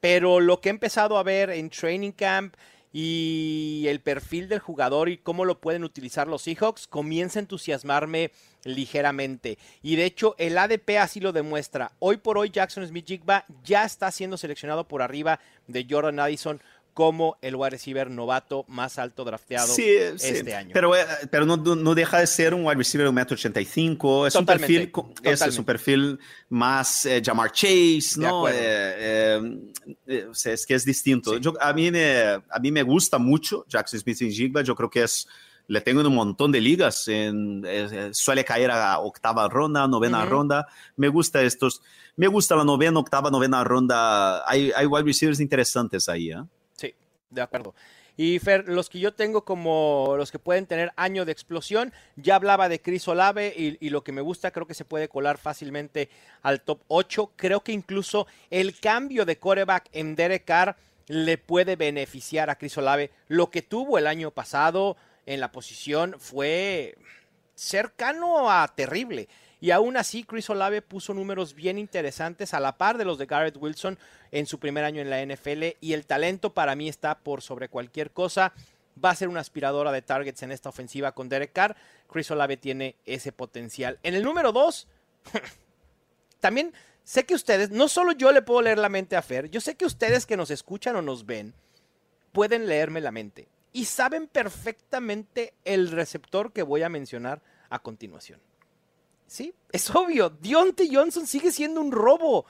[0.00, 2.54] pero lo que he empezado a ver en Training Camp
[2.92, 8.32] y el perfil del jugador y cómo lo pueden utilizar los Seahawks comienza a entusiasmarme
[8.64, 9.58] ligeramente.
[9.82, 11.92] Y de hecho, el ADP así lo demuestra.
[11.98, 16.60] Hoy por hoy, Jackson Smith Jigba ya está siendo seleccionado por arriba de Jordan Addison
[17.00, 20.72] como el wide receiver novato más alto drafteado este año.
[20.74, 24.26] Pero, eh, pero no, no, deja de ser un wide receiver de 1,85m.
[24.26, 26.18] Es, un perfil, es, un perfil
[26.50, 28.44] más eh, Jamar Chase, ¿no?
[28.50, 29.40] Eh,
[30.06, 31.38] es que es distinto.
[31.38, 34.60] Yo, a, mí me, a mí me gusta mucho Jackson Smith y Jigba.
[34.60, 35.26] Yo creo que es
[35.68, 37.64] le tengo en un montón de ligas, en,
[38.12, 40.66] suele caer a octava ronda, novena ronda.
[40.96, 41.80] Me gusta estos,
[42.16, 44.46] me gusta la novena, octava, novena ronda.
[44.46, 46.30] Hay, hay wide receivers interesantes ahí.
[46.30, 46.42] ¿eh?
[47.30, 47.74] De acuerdo.
[48.16, 52.34] Y Fer, los que yo tengo como los que pueden tener año de explosión, ya
[52.34, 56.10] hablaba de Chris Olave y, lo que me gusta, creo que se puede colar fácilmente
[56.42, 57.32] al top 8.
[57.36, 62.76] Creo que incluso el cambio de coreback en Derek Carr le puede beneficiar a Chris
[62.76, 63.10] Olave.
[63.28, 66.96] Lo que tuvo el año pasado en la posición fue
[67.54, 69.28] cercano a terrible.
[69.60, 73.26] Y aún así, Chris Olave puso números bien interesantes a la par de los de
[73.26, 73.98] Garrett Wilson
[74.32, 75.76] en su primer año en la NFL.
[75.80, 78.54] Y el talento para mí está por sobre cualquier cosa.
[79.02, 81.76] Va a ser una aspiradora de targets en esta ofensiva con Derek Carr.
[82.10, 83.98] Chris Olave tiene ese potencial.
[84.02, 84.88] En el número 2,
[86.40, 86.72] también
[87.04, 89.74] sé que ustedes, no solo yo le puedo leer la mente a Fer, yo sé
[89.74, 91.54] que ustedes que nos escuchan o nos ven,
[92.32, 93.48] pueden leerme la mente.
[93.72, 98.40] Y saben perfectamente el receptor que voy a mencionar a continuación.
[99.30, 100.30] Sí, es obvio.
[100.30, 102.46] Dionte Johnson sigue siendo un robo.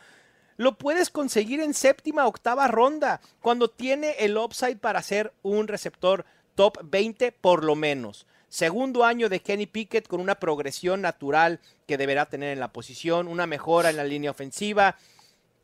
[0.56, 6.24] Lo puedes conseguir en séptima, octava ronda, cuando tiene el upside para ser un receptor
[6.54, 8.26] top 20 por lo menos.
[8.48, 13.28] Segundo año de Kenny Pickett con una progresión natural que deberá tener en la posición,
[13.28, 14.96] una mejora en la línea ofensiva.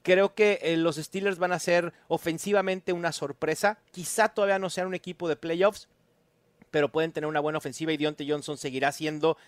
[0.02, 3.78] Creo que eh, los Steelers van a ser ofensivamente una sorpresa.
[3.90, 5.88] Quizá todavía no sean un equipo de playoffs,
[6.70, 9.38] pero pueden tener una buena ofensiva y Dionte Johnson seguirá siendo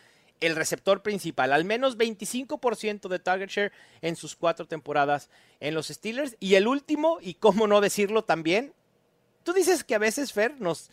[0.41, 3.73] el receptor principal, al menos 25% de target share
[4.03, 6.37] en sus cuatro temporadas en los Steelers.
[6.41, 8.73] Y el último, y cómo no decirlo también,
[9.43, 10.91] tú dices que a veces, Fer, nos,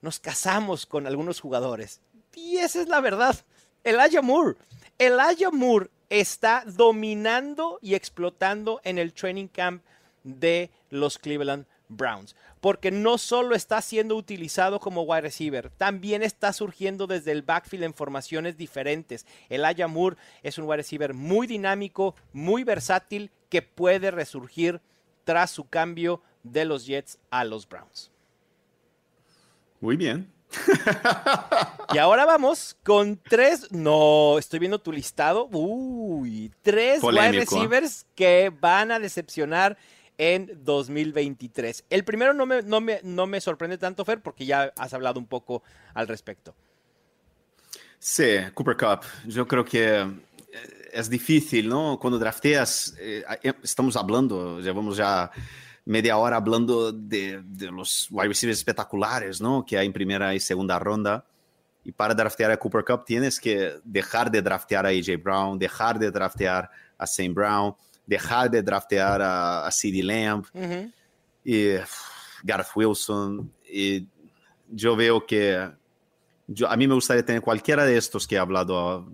[0.00, 2.00] nos casamos con algunos jugadores.
[2.34, 3.36] Y esa es la verdad.
[3.84, 4.56] Elijah Moore.
[4.98, 9.82] Elijah Moore está dominando y explotando en el training camp
[10.22, 16.52] de los Cleveland Browns, porque no solo está siendo utilizado como wide receiver, también está
[16.52, 19.26] surgiendo desde el backfield en formaciones diferentes.
[19.48, 24.80] El Moore es un wide receiver muy dinámico, muy versátil, que puede resurgir
[25.24, 28.10] tras su cambio de los Jets a los Browns.
[29.80, 30.32] Muy bien.
[31.92, 33.70] y ahora vamos con tres.
[33.72, 35.48] No, estoy viendo tu listado.
[35.50, 39.76] Uy, tres wide receivers que van a decepcionar
[40.18, 41.84] en 2023.
[41.90, 45.20] El primero no me, no me, no me sorprende tanto, Fer, porque ya has hablado
[45.20, 45.62] un poco
[45.94, 46.54] al respecto.
[47.98, 49.00] Sí, Cooper Cup.
[49.26, 50.08] Yo creo que eh,
[50.92, 51.98] es difícil, ¿no?
[51.98, 53.24] Cuando drafteas, eh,
[53.62, 55.30] estamos hablando, llevamos ya
[55.84, 59.64] media hora hablando de, de, los wide receivers espectaculares, ¿no?
[59.64, 61.24] Que hay en primera y segunda ronda.
[61.84, 65.98] Y para draftear a Cooper Cup tienes que dejar de draftear a AJ Brown, dejar
[65.98, 67.76] de draftear a Sam Brown,
[68.06, 70.46] dejar de draftear a, a CeeDee Lamb
[71.44, 71.74] y
[72.42, 73.52] Gareth Wilson.
[73.68, 74.06] Y
[74.68, 75.70] yo veo que
[76.46, 79.08] yo, a mí me gustaría tener cualquiera de estos que he hablado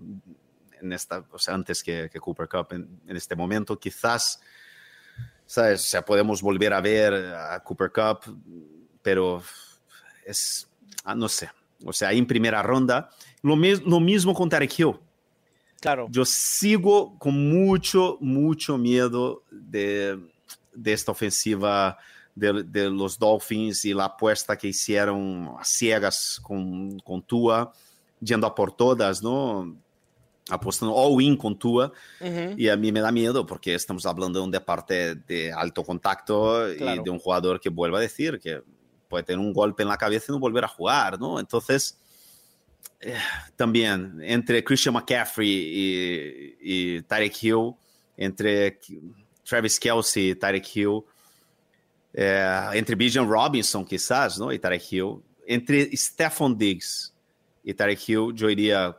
[0.79, 3.79] en esta, o sea, antes que, que Cooper Cup en, este momento.
[3.79, 4.39] Quizás,
[5.45, 5.81] ¿sabes?
[5.81, 8.39] O sea, podemos volver a ver a Cooper Cup,
[9.01, 9.41] pero
[10.25, 10.69] es,
[11.03, 11.49] ah, no sé.
[11.85, 13.09] O sea, en primera ronda.
[13.41, 14.99] Lo, lo mismo con Tarek Hill.
[16.09, 20.19] Yo sigo con mucho, mucho miedo de,
[20.85, 21.97] esta ofensiva
[22.35, 27.73] de, los Dolphins y la apuesta que hicieron a ciegas con, con Tua,
[28.19, 29.75] yendo a por todas, ¿no?
[30.49, 31.91] Apostando all-in con Tua.
[32.57, 36.71] Y a mí me da miedo porque estamos hablando de un deporte de alto contacto
[36.71, 38.61] y de un jugador que vuelva a decir que
[39.07, 41.39] puede tener un golpe en la cabeza y no volver a jugar, ¿no?
[41.39, 41.99] Entonces,
[43.55, 47.73] también entre Christian McCaffrey y, y Tyreek Hill,
[48.17, 48.79] entre
[49.43, 51.01] Travis Kelsey y Tyreek Hill,
[52.13, 54.51] eh, entre Bijan Robinson quizás, ¿no?
[54.51, 55.15] Y Tyreek Hill,
[55.45, 57.13] entre Stephon Diggs
[57.63, 58.95] y Tyreek Hill, yo iría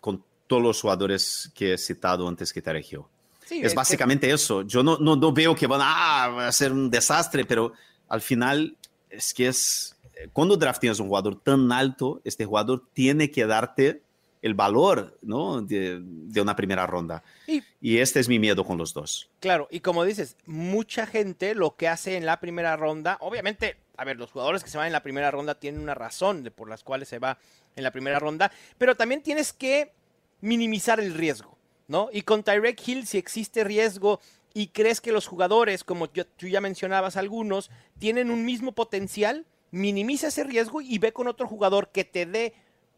[0.00, 3.02] con todos los jugadores que he citado antes que Tyreek Hill.
[3.44, 4.34] Sí, es, es básicamente que...
[4.34, 4.62] eso.
[4.62, 7.72] Yo no, no, no, veo que van a, a ser un desastre, pero
[8.08, 8.76] al final
[9.10, 9.95] es que es
[10.32, 14.02] cuando drafteas un jugador tan alto, este jugador tiene que darte
[14.42, 15.60] el valor ¿no?
[15.60, 17.22] de, de una primera ronda.
[17.46, 19.28] Y, y, este es mi miedo con los dos.
[19.40, 24.04] Claro, y como dices, mucha gente lo que hace en la primera ronda, obviamente, a
[24.04, 26.68] ver, los jugadores que se van en la primera ronda tienen una razón de por
[26.68, 27.38] las cuales se va
[27.74, 29.92] en la primera ronda, pero también tienes que
[30.40, 31.58] minimizar el riesgo,
[31.88, 32.08] ¿no?
[32.12, 34.20] Y con Tyrek Hill, si existe riesgo
[34.54, 39.44] y crees que los jugadores, como yo, tú ya mencionabas algunos, tienen un mismo potencial,
[39.76, 42.54] minimiza ese riesgo y ve con otro jugador que te dé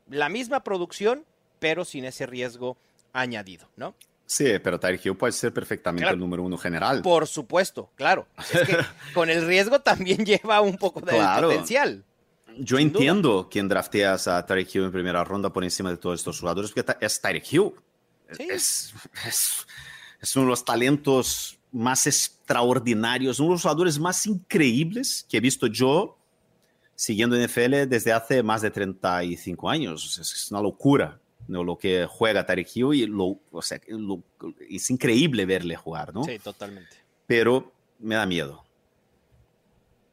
[0.09, 1.25] la misma producción,
[1.59, 2.77] pero sin ese riesgo
[3.13, 3.95] añadido, ¿no?
[4.27, 6.15] Sí, pero Tyreek Hill puede ser perfectamente claro.
[6.15, 7.01] el número uno general.
[7.03, 8.27] Por supuesto, claro.
[8.53, 8.77] Es que
[9.15, 11.49] con el riesgo también lleva un poco de claro.
[11.49, 12.05] potencial.
[12.59, 13.49] Yo Sin entiendo duda.
[13.51, 16.95] quién drafteas a Tyreek Hill en primera ronda por encima de todos estos jugadores, porque
[17.01, 17.73] es Tyreek Hill.
[18.33, 18.47] Sí.
[18.51, 18.95] Es,
[19.27, 19.67] es,
[20.21, 25.41] es uno de los talentos más extraordinarios, uno de los jugadores más increíbles que he
[25.41, 26.18] visto yo
[26.99, 30.19] siguiendo NFL desde hace más de 35 años.
[30.19, 31.63] Es una locura ¿no?
[31.63, 34.21] lo que juega Tarek Hill y lo, o sea, lo,
[34.69, 36.25] es increíble verle jugar, ¿no?
[36.25, 36.97] Sí, totalmente.
[37.25, 38.65] Pero me da miedo.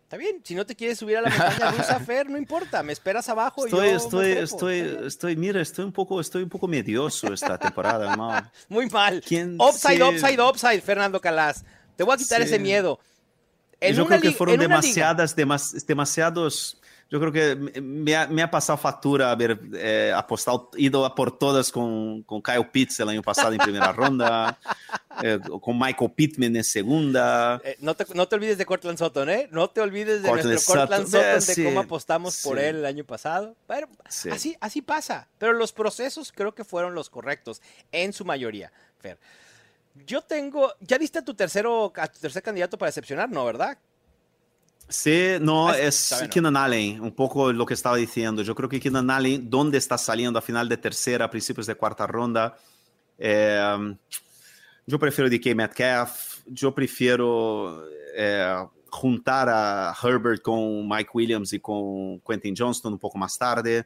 [0.04, 2.94] Está bien, si no te quieres subir a la montaña rusa, Fer, no importa, me
[2.94, 3.66] esperas abajo.
[3.66, 7.58] Estoy, y yo estoy, estoy, estoy, mira, estoy un poco, estoy un poco medioso esta
[7.58, 8.32] temporada, ¿no?
[8.70, 9.18] Muy mal.
[9.18, 10.04] Upside, sí.
[10.04, 11.66] upside, upside, Fernando Calas.
[11.96, 12.48] Te voy a quitar sí.
[12.48, 13.00] ese miedo.
[13.80, 18.50] En yo creo que fueron demasiadas, demas, demasiados yo creo que me ha, me ha
[18.50, 23.22] pasado factura haber eh, apostado, ido a por todas con, con Kyle Pitts el año
[23.22, 24.58] pasado en primera ronda,
[25.22, 27.62] eh, con Michael Pittman en segunda.
[27.64, 29.48] Eh, no, te, no, te, olvides de Cortland Sutton, ¿eh?
[29.52, 32.48] No te olvides de Cortland nuestro Cortland Sutton, de sí, cómo apostamos sí.
[32.48, 33.56] por él el año pasado.
[33.68, 34.32] Pero sí.
[34.32, 35.28] así, así pasa.
[35.38, 37.62] Pero los procesos creo que fueron los correctos,
[37.92, 39.20] en su mayoría, Fer.
[40.06, 43.30] Yo tengo, ¿ya viste a tu tercero, a tu tercer candidato para decepcionar?
[43.30, 43.78] No, ¿verdad?
[44.88, 46.30] Sí, no, es bueno.
[46.30, 48.44] Keenan Allen, un poco lo que estaba diciendo.
[48.44, 52.06] Yo creo que Keenan Allen, ¿dónde está saliendo a final de tercera, principios de cuarta
[52.06, 52.58] ronda?
[53.18, 53.96] Eh,
[54.86, 57.84] yo prefiero DK Metcalf, yo prefiero
[58.16, 63.86] eh, juntar a Herbert con Mike Williams y con Quentin Johnston un poco más tarde.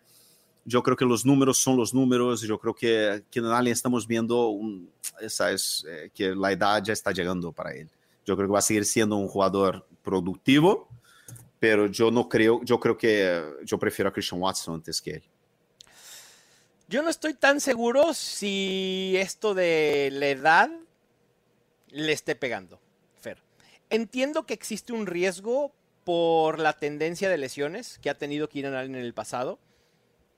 [0.70, 2.42] Yo creo que los números son los números.
[2.42, 6.94] Yo creo que Keenan Allen estamos viendo un, esa es, eh, que la edad ya
[6.94, 7.90] está llegando para él.
[8.24, 10.88] Yo creo que va a seguir siendo un jugador productivo,
[11.60, 15.24] pero yo no creo, yo creo que yo prefiero a Christian Watson antes que él.
[16.88, 20.70] Yo no estoy tan seguro si esto de la edad
[21.88, 22.80] le esté pegando,
[23.20, 23.42] Fer.
[23.90, 28.94] Entiendo que existe un riesgo por la tendencia de lesiones que ha tenido Keenan Allen
[28.94, 29.58] en el pasado,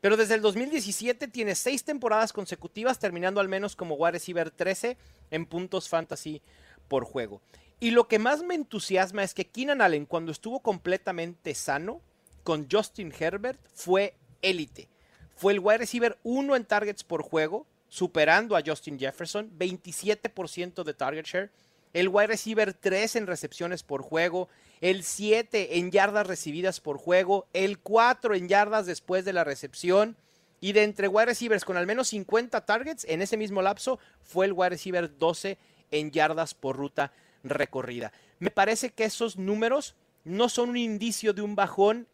[0.01, 4.97] pero desde el 2017 tiene seis temporadas consecutivas terminando al menos como wide receiver 13
[5.29, 6.41] en puntos fantasy
[6.87, 7.41] por juego.
[7.79, 12.01] Y lo que más me entusiasma es que Keenan Allen, cuando estuvo completamente sano,
[12.43, 14.87] con Justin Herbert, fue élite.
[15.35, 20.93] Fue el wide receiver 1 en targets por juego, superando a Justin Jefferson, 27% de
[20.93, 21.51] target share.
[21.93, 24.47] El wide receiver 3 en recepciones por juego,
[24.81, 30.17] el 7 en yardas recibidas por juego, el 4 en yardas después de la recepción.
[30.59, 34.45] Y de entre wide receivers con al menos 50 targets, en ese mismo lapso, fue
[34.45, 35.57] el wide receiver 12
[35.89, 37.13] en yardas por ruta
[37.43, 38.11] recorrida.
[38.39, 42.07] Me parece que esos números no son un indicio de un bajón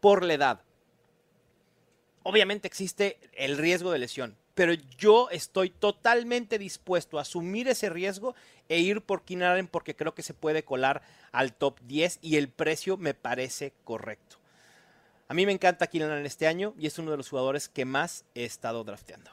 [0.00, 0.60] por la edad.
[2.22, 8.34] Obviamente existe el riesgo de lesión, pero yo estoy totalmente dispuesto a asumir ese riesgo
[8.68, 12.36] e ir por Keenan Allen porque creo que se puede colar al top 10 y
[12.36, 14.36] el precio me parece correcto.
[15.28, 17.84] A mí me encanta Keenan Allen este año y es uno de los jugadores que
[17.84, 19.30] más he estado drafteando.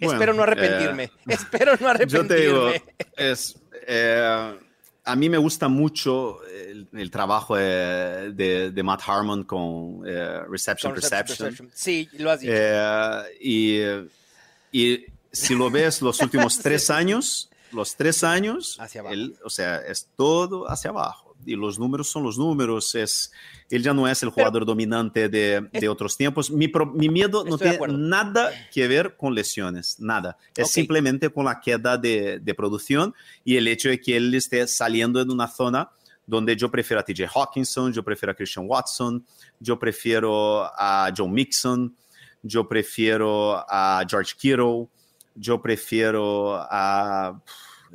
[0.00, 1.04] Bueno, Espero no arrepentirme.
[1.04, 2.28] Eh, Espero no arrepentirme.
[2.28, 2.70] Yo te digo,
[3.16, 3.56] es,
[3.86, 4.58] eh,
[5.04, 10.40] a mí me gusta mucho el, el trabajo eh, de, de, Matt Harmon con eh,
[10.48, 11.50] Reception, con Perception.
[11.50, 11.70] Reception.
[11.74, 12.52] Sí, lo has dicho.
[12.54, 13.80] Eh, y,
[14.72, 19.14] y, si lo ves los últimos tres años, los tres años, hacia abajo.
[19.14, 21.23] Él, o sea, es todo hacia abajo.
[21.46, 22.94] Y los números son los números.
[22.94, 23.32] Es,
[23.68, 26.50] él ya no es el jugador Pero, dominante de, de, otros tiempos.
[26.50, 30.38] Mi, pro, mi miedo no tiene nada que ver con lesiones, nada.
[30.56, 30.82] Es okay.
[30.82, 33.14] simplemente con la queda de, de, producción
[33.44, 35.90] y el hecho de que él esté saliendo en una zona
[36.26, 39.24] donde yo prefiero a TJ Hawkinson, yo prefiero a Christian Watson,
[39.60, 41.94] yo prefiero a Joe Mixon,
[42.42, 44.88] yo prefiero a George Kittle,
[45.34, 47.40] yo prefiero a,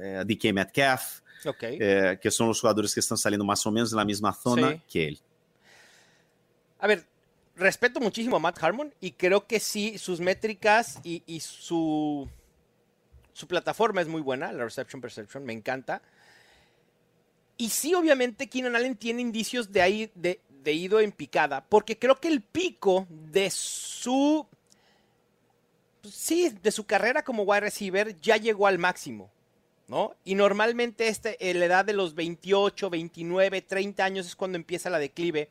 [0.01, 1.18] eh, DK Metcalf,
[1.61, 4.81] eh, que son los jugadores que están saliendo más o menos en la misma zona
[4.89, 5.19] que él.
[6.79, 7.05] A ver,
[7.55, 12.27] respeto muchísimo a Matt Harmon y creo que sí, sus métricas y, su,
[13.33, 16.01] su plataforma es muy buena, la Reception Perception, me encanta.
[17.57, 21.99] Y sí, obviamente, Keenan Allen tiene indicios de ahí, de, de ido en picada, porque
[21.99, 24.47] creo que el pico de su.
[26.01, 29.29] Pues sí, de su carrera como wide receiver ya llegó al máximo,
[29.89, 30.15] ¿no?
[30.23, 34.89] Y normalmente este, en la edad de los 28, 29, 30 años es cuando empieza
[34.89, 35.49] la declive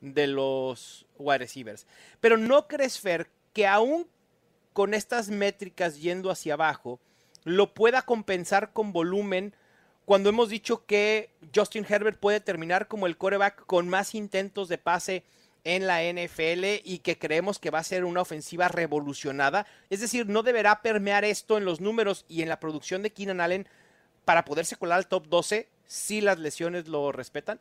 [0.00, 1.86] de los wide receivers.
[2.20, 4.06] Pero no crees, Fer, que aún
[4.72, 7.00] con estas métricas yendo hacia abajo,
[7.44, 9.54] lo pueda compensar con volumen
[10.04, 14.78] cuando hemos dicho que Justin Herbert puede terminar como el coreback con más intentos de
[14.78, 15.24] pase
[15.64, 19.66] en la NFL y que creemos que va a ser una ofensiva revolucionada.
[19.90, 23.40] Es decir, no deberá permear esto en los números y en la producción de Keenan
[23.40, 23.68] Allen
[24.30, 27.58] para poderse colar al top 12 si las lesiones lo respetan.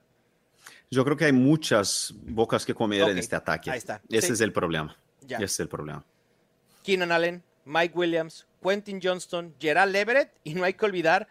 [0.92, 3.72] Yo creo que hay muchas bocas que comer en este ataque.
[3.72, 4.04] Ahí está.
[4.08, 4.96] Ese es el problema.
[5.28, 6.06] Ese es el problema.
[6.84, 11.28] Keenan Allen, Mike Williams, Quentin Johnston, Gerald Everett y no hay que olvidar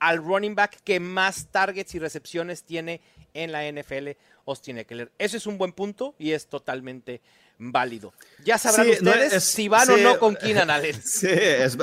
[0.00, 3.00] al running back que más targets y recepciones tiene
[3.32, 4.08] en la NFL,
[4.44, 5.12] Austin Eckler.
[5.18, 7.20] Ese es un buen punto y es totalmente
[7.58, 8.12] válido.
[8.44, 11.00] Ya sabrán ustedes si van o no con Keenan Allen.
[11.04, 11.78] Sí, es,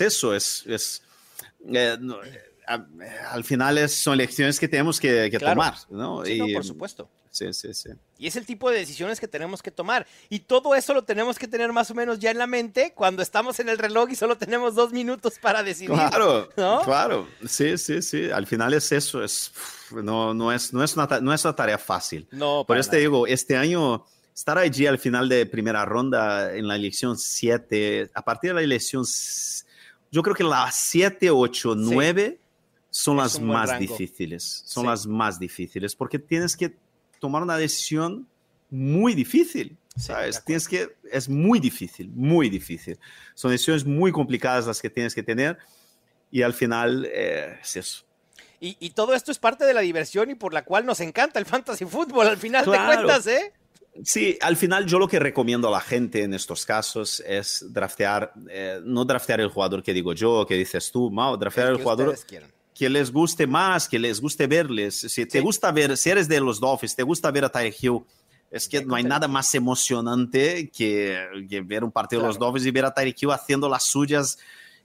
[0.00, 1.02] eso, es,
[1.74, 1.98] eh,
[2.66, 6.26] al final son lecciones que tenemos que, tomar, ¿no?
[6.26, 7.08] y, por supuesto.
[7.32, 7.88] Sí, sí, sí.
[8.18, 10.06] Y es el tipo de decisiones que tenemos que tomar.
[10.28, 13.22] Y todo eso lo tenemos que tener más o menos ya en la mente cuando
[13.22, 15.94] estamos en el reloj y solo tenemos dos minutos para decidir.
[15.94, 17.26] Claro, claro.
[17.48, 18.30] Sí, sí, sí.
[18.30, 19.24] Al final es eso.
[19.24, 19.50] Es,
[19.90, 22.28] no, no, es, no, es una, no es una tarea fácil.
[22.30, 24.04] No, Por eso te digo, este año
[24.34, 28.62] estar allí al final de primera ronda en la elección 7, a partir de la
[28.62, 29.04] elección,
[30.10, 32.41] yo creo que las 7, 8, 9
[32.92, 34.62] son las más difíciles.
[34.66, 36.76] Son las más difíciles porque tienes que
[37.18, 38.28] tomar una decisión
[38.70, 39.78] muy difícil.
[39.96, 40.42] ¿sabes?
[40.44, 42.98] tienes que, es muy difícil, muy difícil.
[43.34, 45.58] Son decisiones muy complicadas las que tienes que tener
[46.30, 48.04] y al final eh, es eso.
[48.64, 51.46] Y, todo esto es parte de la diversión y por la cual nos encanta el
[51.46, 53.52] fantasy fútbol, al final de cuentas, ¿eh?
[54.04, 58.32] Sí, al final yo lo que recomiendo a la gente en estos casos es draftear,
[58.48, 62.16] eh, no draftear el jugador que digo yo, que dices tú, Mao, draftear el, jugador
[62.74, 64.94] que les guste más, que les guste verles.
[65.08, 68.00] Si te gusta ver, si eres de los Dolphins, te gusta ver a Tyreek Hill,
[68.50, 71.18] es que no hay nada más emocionante que,
[71.64, 74.38] ver un partido de los Dolphins y ver a Tyreek Hill haciendo las suyas,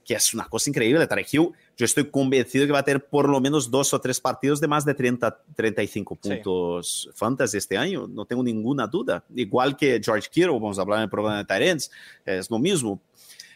[0.04, 1.06] que es una cosa increíble.
[1.06, 4.20] Tyreek Hill, yo estoy convencido que va a tener por lo menos dos o tres
[4.20, 9.24] partidos de más de 30, 35 puntos fantasy este año, no tengo ninguna duda.
[9.34, 11.90] Igual que George Kittle, vamos a hablar en el programa de Tyrants,
[12.24, 13.00] es lo mismo.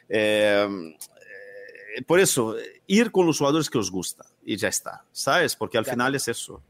[0.09, 0.95] Eh,
[2.07, 5.57] por eso, ir con los jugadores que os gusta y ya está, ¿sabes?
[5.57, 6.63] Porque al final es eso.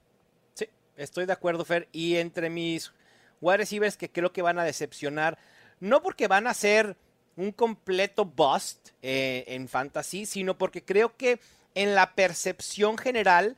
[0.54, 1.88] Sí, estoy de acuerdo, Fer.
[1.92, 2.92] Y entre mis
[3.40, 5.38] wide receivers que creo que van a decepcionar,
[5.80, 6.96] no porque van a ser
[7.36, 11.40] un completo bust eh, en fantasy, sino porque creo que
[11.74, 13.56] en la percepción general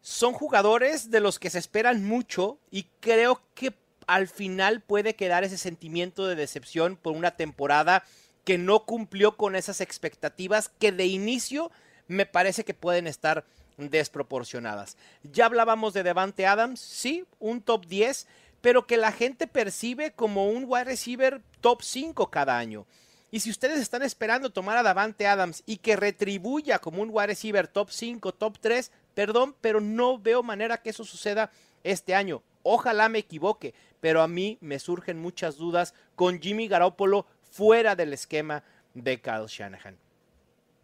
[0.00, 3.72] son jugadores de los que se esperan mucho y creo que
[4.06, 8.04] al final puede quedar ese sentimiento de decepción por una temporada
[8.44, 11.70] que no cumplió con esas expectativas que de inicio
[12.08, 13.44] me parece que pueden estar
[13.76, 14.96] desproporcionadas.
[15.22, 18.26] Ya hablábamos de Devante Adams, sí, un top 10,
[18.60, 22.86] pero que la gente percibe como un wide receiver top 5 cada año.
[23.30, 27.28] Y si ustedes están esperando tomar a Davante Adams y que retribuya como un wide
[27.28, 31.50] receiver top 5, top 3, perdón, pero no veo manera que eso suceda
[31.82, 32.42] este año.
[32.62, 38.12] Ojalá me equivoque, pero a mí me surgen muchas dudas con Jimmy Garoppolo fuera del
[38.12, 39.96] esquema de Kyle Shanahan.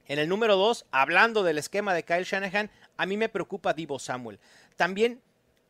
[0.06, 3.98] En el número 2, hablando del esquema de Kyle Shanahan, a mí me preocupa Divo
[3.98, 4.38] Samuel.
[4.76, 5.20] También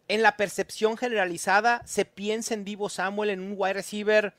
[0.09, 4.34] en la percepción generalizada se piensa en Divo Samuel en un wide receiver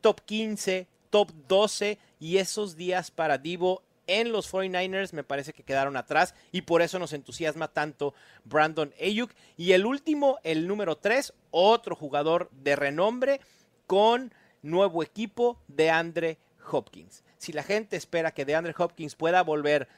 [0.00, 5.62] top 15, top 12 y esos días para Divo en los 49ers me parece que
[5.62, 8.14] quedaron atrás y por eso nos entusiasma tanto
[8.44, 9.32] Brandon Ayuk.
[9.56, 13.40] Y el último, el número 3, otro jugador de renombre
[13.86, 14.32] con
[14.62, 16.38] nuevo equipo de Andre
[16.70, 17.24] Hopkins.
[17.38, 19.88] Si la gente espera que de Andre Hopkins pueda volver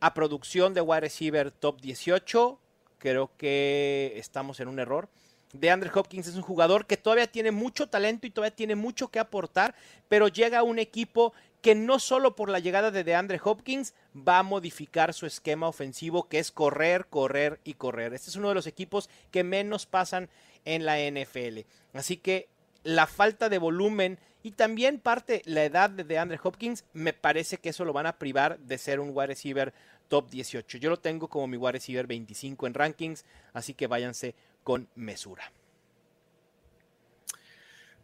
[0.00, 2.58] a producción de wide receiver top 18,
[2.98, 5.08] creo que estamos en un error.
[5.52, 9.08] de Andre Hopkins es un jugador que todavía tiene mucho talento y todavía tiene mucho
[9.08, 9.74] que aportar,
[10.08, 11.32] pero llega a un equipo
[11.64, 16.28] que no solo por la llegada de DeAndre Hopkins va a modificar su esquema ofensivo,
[16.28, 18.12] que es correr, correr y correr.
[18.12, 20.28] Este es uno de los equipos que menos pasan
[20.66, 21.60] en la NFL.
[21.94, 22.48] Así que
[22.84, 27.70] la falta de volumen y también parte la edad de DeAndre Hopkins, me parece que
[27.70, 29.72] eso lo van a privar de ser un wide receiver
[30.08, 30.78] top 18.
[30.78, 33.24] Yo lo tengo como mi wide receiver 25 en rankings,
[33.54, 35.50] así que váyanse con mesura.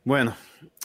[0.03, 0.35] Bueno,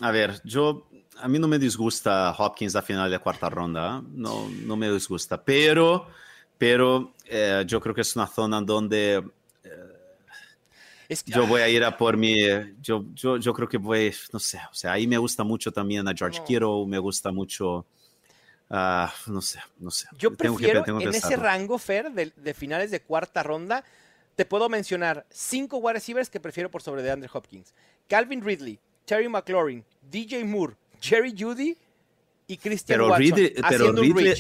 [0.02, 4.08] a ver, yo a mí no me disgusta Hopkins a final de cuarta ronda, ¿eh?
[4.12, 6.10] no, no me disgusta, pero,
[6.58, 9.24] pero eh, yo creo que es una zona donde
[11.10, 12.36] eh, yo voy a ir a por mi,
[12.82, 16.08] yo, yo, yo, creo que voy, no sé, o sea, ahí me gusta mucho también
[16.08, 16.46] a George no.
[16.46, 17.86] Kittle, me gusta mucho,
[18.70, 20.08] uh, no sé, no sé.
[20.18, 23.44] Yo tengo prefiero que, tengo que en ese rango, Fer, de, de, finales de cuarta
[23.44, 23.84] ronda,
[24.36, 27.74] te puedo mencionar cinco wide receivers que prefiero por sobre de Andre Hopkins.
[28.08, 31.78] Calvin Ridley, Terry McLaurin, DJ Moore, Jerry Judy
[32.48, 33.22] y Christian pero Watson.
[33.22, 34.34] Ridley, pero, Ridley,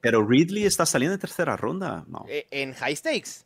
[0.00, 2.04] pero, Ridley, está saliendo en tercera ronda.
[2.06, 2.24] No.
[2.28, 3.44] Eh, en high stakes.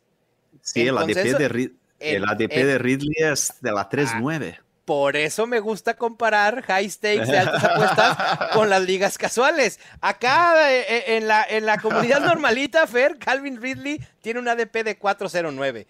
[0.61, 3.89] Sí, Entonces, el ADP, de, Rid el, el ADP el, de Ridley es de la
[3.89, 4.57] 3-9.
[4.57, 9.79] Ah, por eso me gusta comparar high stakes de altas apuestas con las ligas casuales.
[10.01, 14.97] Acá eh, en, la, en la comunidad normalita, Fer, Calvin Ridley tiene un ADP de
[14.97, 15.85] 409.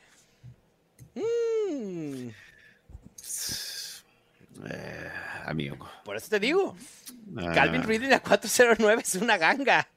[1.16, 2.30] Mm.
[4.70, 5.12] Eh,
[5.45, 5.89] amigo.
[6.03, 6.76] Por eso te digo.
[7.38, 7.51] Ah.
[7.53, 9.88] Calvin Ridley a 409 es una ganga.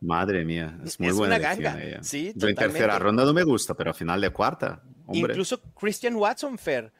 [0.00, 1.36] Madre mía, es muy es buena.
[1.36, 1.80] Una ganga.
[1.80, 2.02] Ella.
[2.02, 4.82] Sí, Yo en tercera ronda no me gusta, pero a final de cuarta.
[5.08, 5.32] Hombre.
[5.32, 6.92] Incluso Christian Watson, Fer.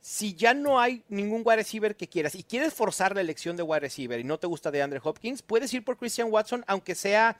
[0.00, 3.62] Si ya no hay ningún wide receiver que quieras y quieres forzar la elección de
[3.62, 6.94] wide receiver y no te gusta de Andre Hopkins, puedes ir por Christian Watson aunque
[6.94, 7.38] sea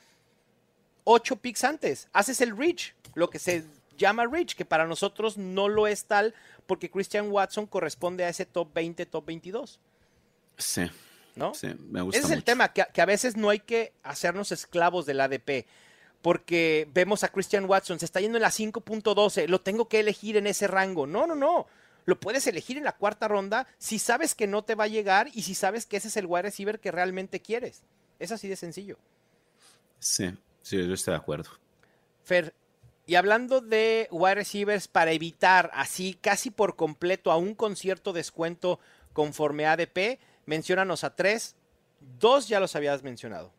[1.05, 2.09] ocho picks antes.
[2.15, 3.65] Haces el reach, lo que se
[3.99, 6.35] llama reach, que para nosotros no lo es tal
[6.67, 9.79] porque Christian Watson corresponde a ese top 20, top 22.
[10.57, 10.91] Sí.
[11.35, 11.53] ¿No?
[11.53, 12.39] Sí, me gusta Ese es mucho.
[12.39, 15.67] el tema, que, que, a veces no hay que hacernos esclavos del ADP.
[16.25, 20.39] Porque vemos a Christian Watson, se está yendo en la 5.12, lo tengo que elegir
[20.39, 21.07] en ese rango.
[21.07, 21.67] No, no, no.
[22.07, 25.29] Lo puedes elegir en la cuarta ronda si sabes que no te va a llegar
[25.35, 27.83] y si sabes que ese es el wide receiver que realmente quieres.
[28.19, 28.97] Es así de sencillo.
[29.99, 31.51] Sí, sí, yo estoy de acuerdo.
[32.23, 32.55] Fer,
[33.05, 38.81] y hablando de wide receivers para evitar así casi por completo aún con cierto descuento
[39.13, 41.55] conforme ADP, menciónanos a tres.
[42.19, 43.53] Dos ya los habías mencionado.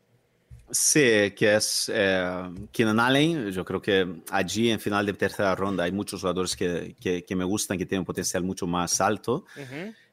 [0.72, 3.51] Sí, que es eh, Keenan Allen.
[3.51, 7.36] Yo creo que allí en final de tercera ronda hay muchos jugadores que, que, que
[7.36, 9.45] me gustan, que tienen un potencial mucho más alto.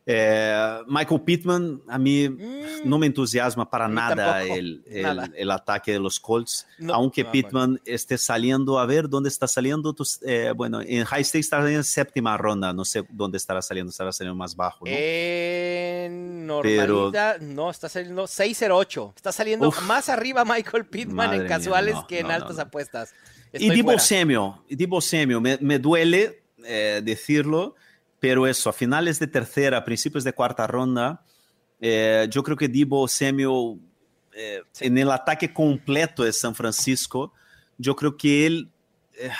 [0.04, 5.50] Eh, Michael Pittman, a mí mm, no me entusiasma para nada el, el, nada el,
[5.50, 7.82] ataque de los Colts, no, aunque no, Pittman bueno.
[7.84, 9.92] esté saliendo, a ver dónde está saliendo.
[9.92, 13.90] Tus, eh, bueno, en High Stakes está en séptima ronda, no sé dónde estará saliendo,
[13.90, 14.84] estará saliendo más bajo.
[14.84, 14.90] ¿no?
[14.90, 21.46] En normalidad, Pero, no, está saliendo 608, está saliendo uf, más arriba Michael Pittman en
[21.46, 23.14] casuales mía, que en altas apuestas.
[23.52, 27.76] Estoy y Divo Samuel, me, me duele eh, decirlo
[28.22, 31.24] pero eso, a finales de tercera, principios de cuarta ronda,
[31.80, 33.80] eh, yo creo que Debo Samuel,
[34.32, 34.86] eh, sí.
[34.86, 37.32] en el ataque completo de San Francisco,
[37.78, 38.70] yo creo que él
[39.18, 39.32] eh,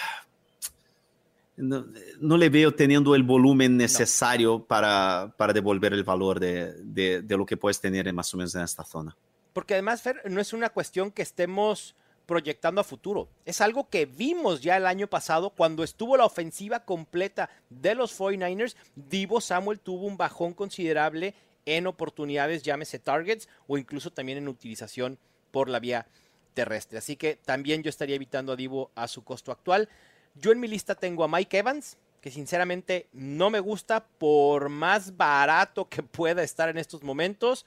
[1.58, 1.86] no,
[2.18, 4.64] no, le veo teniendo el volumen necesario no.
[4.64, 8.52] para, para, devolver el valor de, de, de, lo que puedes tener más o menos
[8.56, 9.16] en esta zona.
[9.52, 11.94] Porque además, Fer, no es una cuestión que estemos
[12.26, 13.28] proyectando a futuro.
[13.44, 18.18] Es algo que vimos ya el año pasado cuando estuvo la ofensiva completa de los
[18.18, 18.76] 49ers.
[18.94, 21.34] Divo Samuel tuvo un bajón considerable
[21.66, 25.18] en oportunidades, llámese targets o incluso también en utilización
[25.50, 26.06] por la vía
[26.54, 26.98] terrestre.
[26.98, 29.88] Así que también yo estaría evitando a Divo a su costo actual.
[30.34, 35.16] Yo en mi lista tengo a Mike Evans, que sinceramente no me gusta por más
[35.16, 37.66] barato que pueda estar en estos momentos.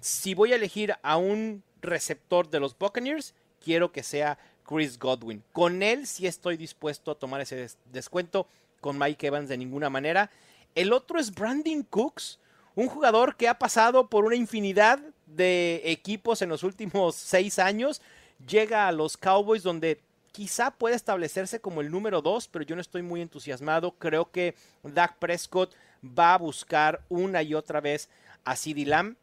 [0.00, 4.38] Si voy a elegir a un receptor de los Buccaneers, quiero que sea
[4.68, 5.42] Chris Godwin.
[5.52, 8.46] Con él sí estoy dispuesto a tomar ese des descuento,
[8.80, 10.30] con Mike Evans de ninguna manera.
[10.74, 12.38] El otro es Brandon Cooks,
[12.74, 18.02] un jugador que ha pasado por una infinidad de equipos en los últimos seis años.
[18.46, 20.00] Llega a los Cowboys donde
[20.30, 23.92] quizá puede establecerse como el número dos, pero yo no estoy muy entusiasmado.
[23.92, 24.54] Creo que
[24.84, 28.08] Dak Prescott va a buscar una y otra vez
[28.44, 29.16] a CeeDee Lamb,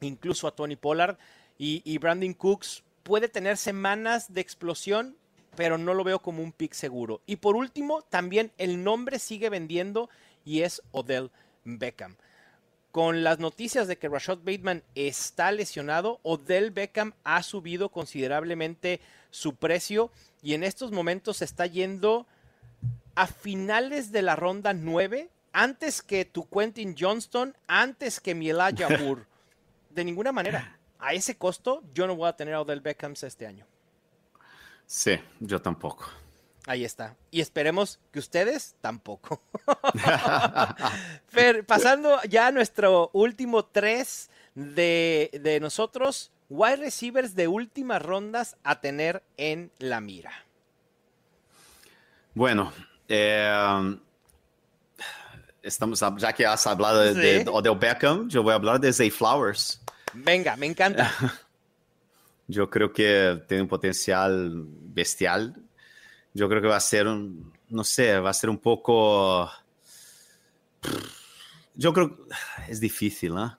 [0.00, 1.16] incluso a Tony Pollard.
[1.58, 5.16] Y, y Brandon Cooks puede tener semanas de explosión,
[5.54, 7.22] pero no lo veo como un pick seguro.
[7.24, 10.10] Y por último, también el nombre sigue vendiendo
[10.44, 11.30] y es Odell
[11.64, 12.16] Beckham.
[12.90, 19.00] Con las noticias de que Rashad Bateman está lesionado, Odell Beckham ha subido considerablemente
[19.30, 20.10] su precio
[20.42, 22.26] y en estos momentos se está yendo
[23.14, 28.88] a finales de la ronda 9, antes que tu Quentin Johnston, antes que mi Elijah
[29.00, 29.26] Moore.
[29.90, 30.76] De ninguna manera.
[30.98, 33.66] A ese costo, yo no voy a tener a Odell Beckham este año.
[34.86, 36.08] Sí, yo tampoco.
[36.66, 37.14] Ahí está.
[37.30, 39.40] Y esperemos que ustedes tampoco.
[41.28, 48.56] Fer, pasando ya a nuestro último tres de, de nosotros, wide receivers de últimas rondas
[48.64, 50.32] a tener en la mira.
[52.34, 52.72] Bueno,
[53.08, 53.96] eh,
[55.62, 57.20] estamos, ya que has hablado Sí.
[57.20, 59.80] de Odell Beckham, yo voy a hablar de Zay Flowers.
[60.16, 61.12] Venga, me encanta.
[62.48, 65.54] Yo creo que tiene un potencial bestial.
[66.32, 69.50] Yo creo que va a ser un, no sé, va a ser un poco...
[71.74, 72.22] Yo creo que
[72.68, 73.58] es difícil, ¿no?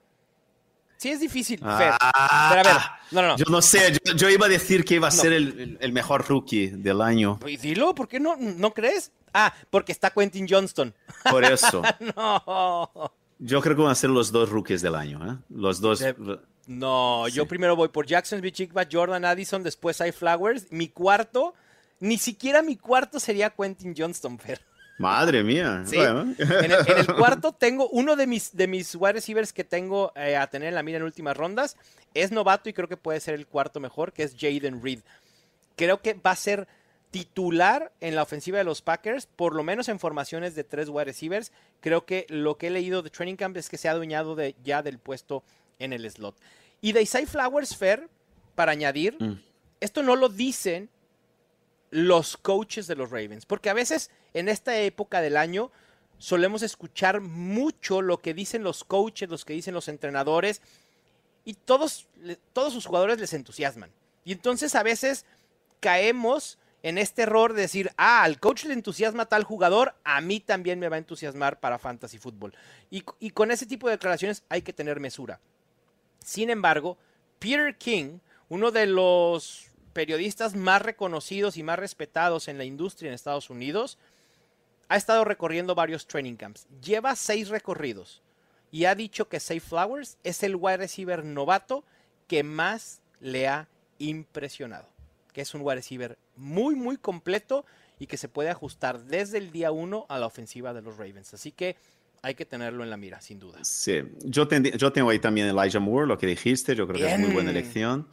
[0.97, 1.93] Sí, es difícil, Fer.
[2.01, 2.81] Ah, Pero a ver,
[3.11, 3.37] no, no, no.
[3.37, 6.69] Yo no sé, yo, yo iba a decir que iba a ser el mejor rookie
[6.69, 7.37] del año.
[7.39, 9.11] Pues dilo, ¿por qué no, no crees?
[9.31, 10.95] Ah, porque está Quentin Johnston.
[11.29, 11.83] Por eso.
[12.15, 13.13] No.
[13.39, 15.37] Yo creo que van a ser los dos rookies del año, ¿eh?
[15.49, 15.99] Los dos.
[15.99, 20.71] De- No, yo primero voy por Jackson, Bichigba, Jordan Addison, después hay Flowers.
[20.71, 21.53] Mi cuarto,
[21.99, 24.59] ni siquiera mi cuarto sería Quentin Johnston, Fer.
[24.99, 25.83] Madre mía.
[25.85, 25.95] Sí.
[25.97, 26.33] Bueno.
[26.39, 30.11] En el, en el cuarto tengo uno de mis, de mis wide receivers que tengo
[30.15, 31.77] eh, a tener en la mira en últimas rondas.
[32.15, 35.01] Es novato y creo que puede ser el cuarto mejor, que es Jaden Reed.
[35.75, 36.67] Creo que va a ser
[37.11, 41.05] titular en la ofensiva de los Packers, por lo menos en formaciones de tres wide
[41.05, 41.51] receivers.
[41.79, 44.55] Creo que lo que he leído de Training Camp es que se ha adueñado de,
[44.63, 45.43] ya del puesto
[45.79, 46.35] en el slot.
[46.81, 48.09] Y de Isaiah Flowers Fair,
[48.55, 49.41] para añadir, Mm.
[49.79, 50.89] esto no lo dicen
[51.89, 55.71] los coaches de los Ravens, porque a veces en esta época del año
[56.17, 60.61] solemos escuchar mucho lo que dicen los coaches, los que dicen los entrenadores,
[61.45, 62.07] y todos,
[62.51, 63.89] todos sus jugadores les entusiasman.
[64.25, 65.25] Y entonces a veces
[65.79, 66.57] caemos
[66.87, 70.79] en este error de decir, ah, al coach le entusiasma tal jugador, a mí también
[70.79, 72.53] me va a entusiasmar para fantasy fútbol.
[72.89, 75.41] Y, y con ese tipo de declaraciones hay que tener mesura.
[76.23, 76.97] Sin embargo,
[77.39, 83.15] Peter King, uno de los periodistas más reconocidos y más respetados en la industria en
[83.15, 83.97] Estados Unidos,
[84.87, 86.67] ha estado recorriendo varios training camps.
[86.81, 88.21] Lleva seis recorridos
[88.71, 91.83] y ha dicho que Safe Flowers es el wide receiver novato
[92.27, 93.67] que más le ha
[93.99, 94.96] impresionado.
[95.37, 97.63] Que es un wide receiver muy, muy completo
[97.99, 101.31] y que se puede ajustar desde el día uno a la ofensiva de los Ravens.
[101.35, 101.75] Así que
[102.23, 103.59] hay que tenerlo en la mira, sin duda.
[103.61, 107.13] Sí, yo, ten- yo tengo ahí también Elijah Moore, lo que dijiste, yo creo que
[107.13, 108.07] es muy buena elección.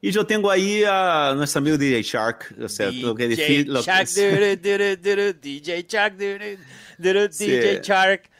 [0.00, 3.66] Y yo tengo ahí a nuestro amigo DJ Shark, o sea, lo que DJ decir,
[3.68, 7.46] lo que- Shark, duru, duru, duru, DJ Shark, duru, Sí.
[7.50, 8.30] DJ Shark.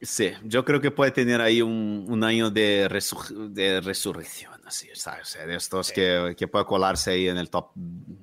[0.00, 5.36] Sí, yo creo que puede tener ahí un, un año de resurrección, así, ¿sabes?
[5.46, 7.70] De estos que, que puede colarse ahí en el top,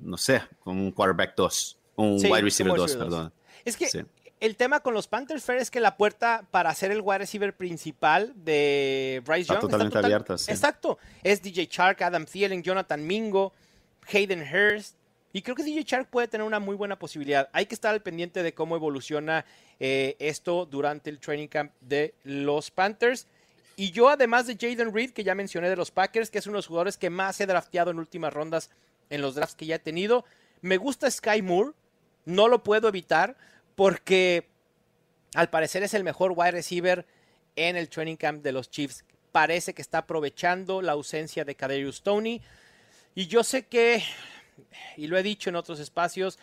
[0.02, 3.18] no sé, con un quarterback 2, un Sí, wide receiver un wide 2, receiver dos.
[3.20, 3.34] perdón.
[3.66, 4.00] Es que Sí.
[4.40, 7.56] el tema con los Panthers Fair es que la puerta para ser el wide receiver
[7.56, 10.52] principal de Bryce Está Young totalmente abierta, sí.
[10.52, 10.98] Exacto.
[11.24, 13.54] Es DJ Chark, Adam Thielen, Jonathan Mingo,
[14.12, 14.96] Hayden Hurst.
[15.34, 17.50] Y creo que DJ Chark puede tener una muy buena posibilidad.
[17.54, 19.46] Hay que estar al pendiente de cómo evoluciona
[19.80, 23.28] eh, esto durante el training camp de los Panthers.
[23.82, 26.54] Y yo, además de Jaden Reed, que ya mencioné de los Packers, que es uno
[26.54, 28.70] de los jugadores que más he drafteado en últimas rondas
[29.10, 30.24] en los drafts que ya he tenido,
[30.62, 31.72] me gusta Sky Moore.
[32.26, 33.36] No lo puedo evitar
[33.74, 34.48] porque
[35.34, 37.08] al parecer es el mejor wide receiver
[37.56, 39.04] en el training camp de los Chiefs.
[39.32, 42.40] Parece que está aprovechando la ausencia de Kadarius Tony.
[43.16, 44.04] Y yo sé que,
[44.96, 46.38] y lo he dicho en otros espacios,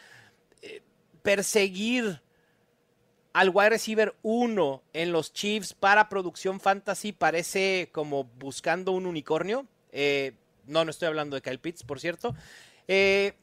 [0.61, 0.83] eh,
[1.23, 2.21] perseguir
[3.33, 9.67] al wide receiver 1 en los Chiefs para producción fantasy parece como buscando un unicornio.
[9.93, 10.33] Eh,
[10.67, 12.35] no, no estoy hablando de Kyle Pitts, por cierto.
[12.87, 13.35] Eh,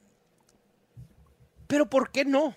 [1.67, 2.55] pero ¿por qué no?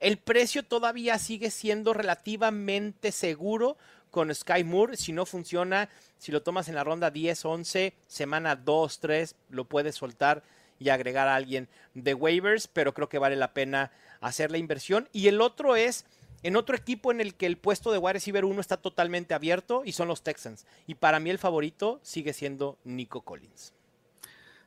[0.00, 3.76] El precio todavía sigue siendo relativamente seguro
[4.10, 4.96] con Sky Moore.
[4.96, 9.64] Si no funciona, si lo tomas en la ronda 10, 11, semana 2, 3, lo
[9.64, 10.42] puedes soltar
[10.78, 15.08] y agregar a alguien de waivers, pero creo que vale la pena hacer la inversión.
[15.12, 16.04] Y el otro es
[16.42, 19.82] en otro equipo en el que el puesto de wide receiver 1 está totalmente abierto
[19.84, 20.66] y son los Texans.
[20.86, 23.72] Y para mí el favorito sigue siendo Nico Collins.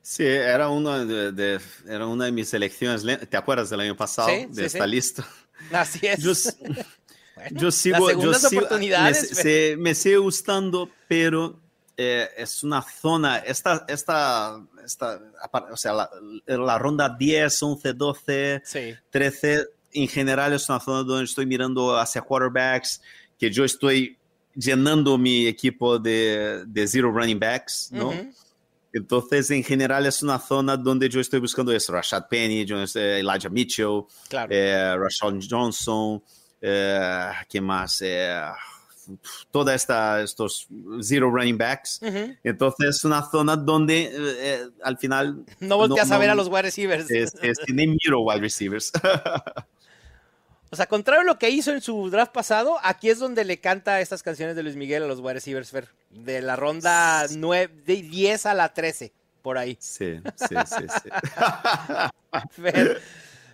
[0.01, 3.03] Sí, era una de, de- era una de mis elecciones.
[3.03, 4.89] le- ¿Te acuerdas del año pasado Sí, de sí, esta sí.
[4.91, 5.28] lista?
[5.71, 6.19] Así es.
[6.21, 6.32] Yo,
[7.36, 9.21] Bueno, yo sigo, las yo sigo- oportunidades.
[9.23, 11.59] me, pero- se- me sigue gustando, pero
[11.97, 15.21] eh, es una zona, esta, esta, esta,
[15.71, 16.09] o sea, la,
[16.45, 18.93] la ronda 10, 11, 12, Sí.
[19.09, 19.65] 13,
[19.96, 23.02] en general zona donde estoy mirando hacia quarterbacks,
[23.39, 24.18] que yo estoy
[24.56, 28.10] llenando mi equipo de, de zero running backs, ¿no?
[28.10, 28.30] Ujú.
[28.93, 31.91] Entonces, en general, es una zona donde yo estoy buscando eso.
[31.91, 34.48] Rashad Penny, Elijah Mitchell, claro.
[34.54, 36.24] eh, Rashad Johnson,
[36.62, 38.02] eh, ¿quién más?
[38.02, 38.41] Eh,
[39.52, 40.68] toda esta, estos
[41.02, 42.00] zero running backs.
[42.43, 45.43] Entonces, es una zona donde eh, eh, al final...
[45.60, 47.10] No volteas a ver a los wide receivers.
[47.12, 48.91] Es, es, miro wide receivers.
[50.72, 53.59] O sea, contrario a lo que hizo en su draft pasado, aquí es donde le
[53.59, 55.88] canta estas canciones de Luis Miguel a los wide receivers, Fer.
[56.09, 59.78] De la ronda 9, de 10 a la 13, por ahí.
[59.80, 61.09] Sí, sí, sí, sí.
[62.61, 63.01] Fer,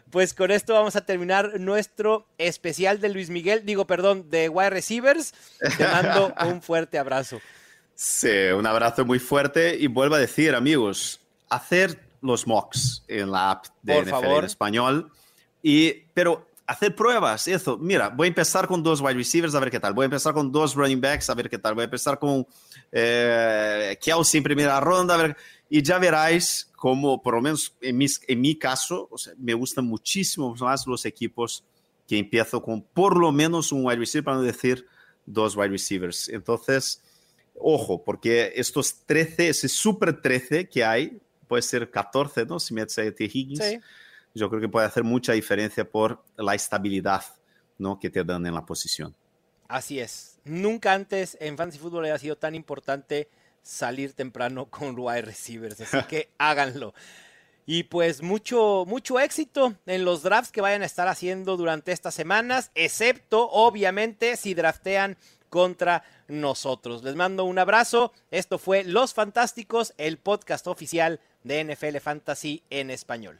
[0.10, 4.70] pues con esto vamos a terminar nuestro especial de Luis Miguel, digo, perdón, de wide
[4.70, 5.34] receivers.
[5.78, 7.40] Te mando un fuerte abrazo.
[7.96, 13.52] Sí, un abrazo muy fuerte y vuelvo a decir, amigos, hacer los mocks en la
[13.52, 14.40] app de Por NFL favor.
[14.40, 15.12] en español.
[15.62, 17.78] Y, pero hacer pruebas, eso.
[17.78, 19.94] Mira, voy a empezar con dos wide receivers a ver qué tal.
[19.94, 21.74] Voy a empezar con dos running backs a ver qué tal.
[21.74, 22.46] Voy a empezar con
[22.92, 25.38] eh, Kelsey en primera ronda a ver.
[25.70, 29.54] Y ya veráis cómo, por lo menos en, mis, en mi caso, o sea, me
[29.54, 31.64] gustan muchísimo más los equipos
[32.08, 34.86] que empiezo con por lo menos un wide receiver, para no decir
[35.26, 36.30] dos wide receivers.
[36.30, 37.02] Entonces,
[37.56, 42.60] ojo, porque estos 13, ese super 13 que hay, puede ser 14, ¿no?
[42.60, 43.26] Si metes a T.
[43.26, 43.80] Higgins, Sí.
[44.34, 47.24] Yo creo que puede hacer mucha diferencia por la estabilidad,
[47.78, 48.00] ¿no?
[48.00, 49.16] Que te dan en la posición.
[49.68, 50.40] Así es.
[50.44, 53.30] Nunca antes en Fantasy Football había sido tan importante
[53.62, 55.80] salir temprano con wide receivers.
[55.82, 56.94] Así que háganlo.
[57.66, 62.16] Y pues mucho, mucho éxito en los drafts que vayan a estar haciendo durante estas
[62.16, 65.16] semanas, excepto obviamente si draftean
[65.50, 67.04] contra nosotros.
[67.04, 68.14] Les mando un abrazo.
[68.32, 73.40] Esto fue Los Fantásticos, el podcast oficial de NFL Fantasy en español.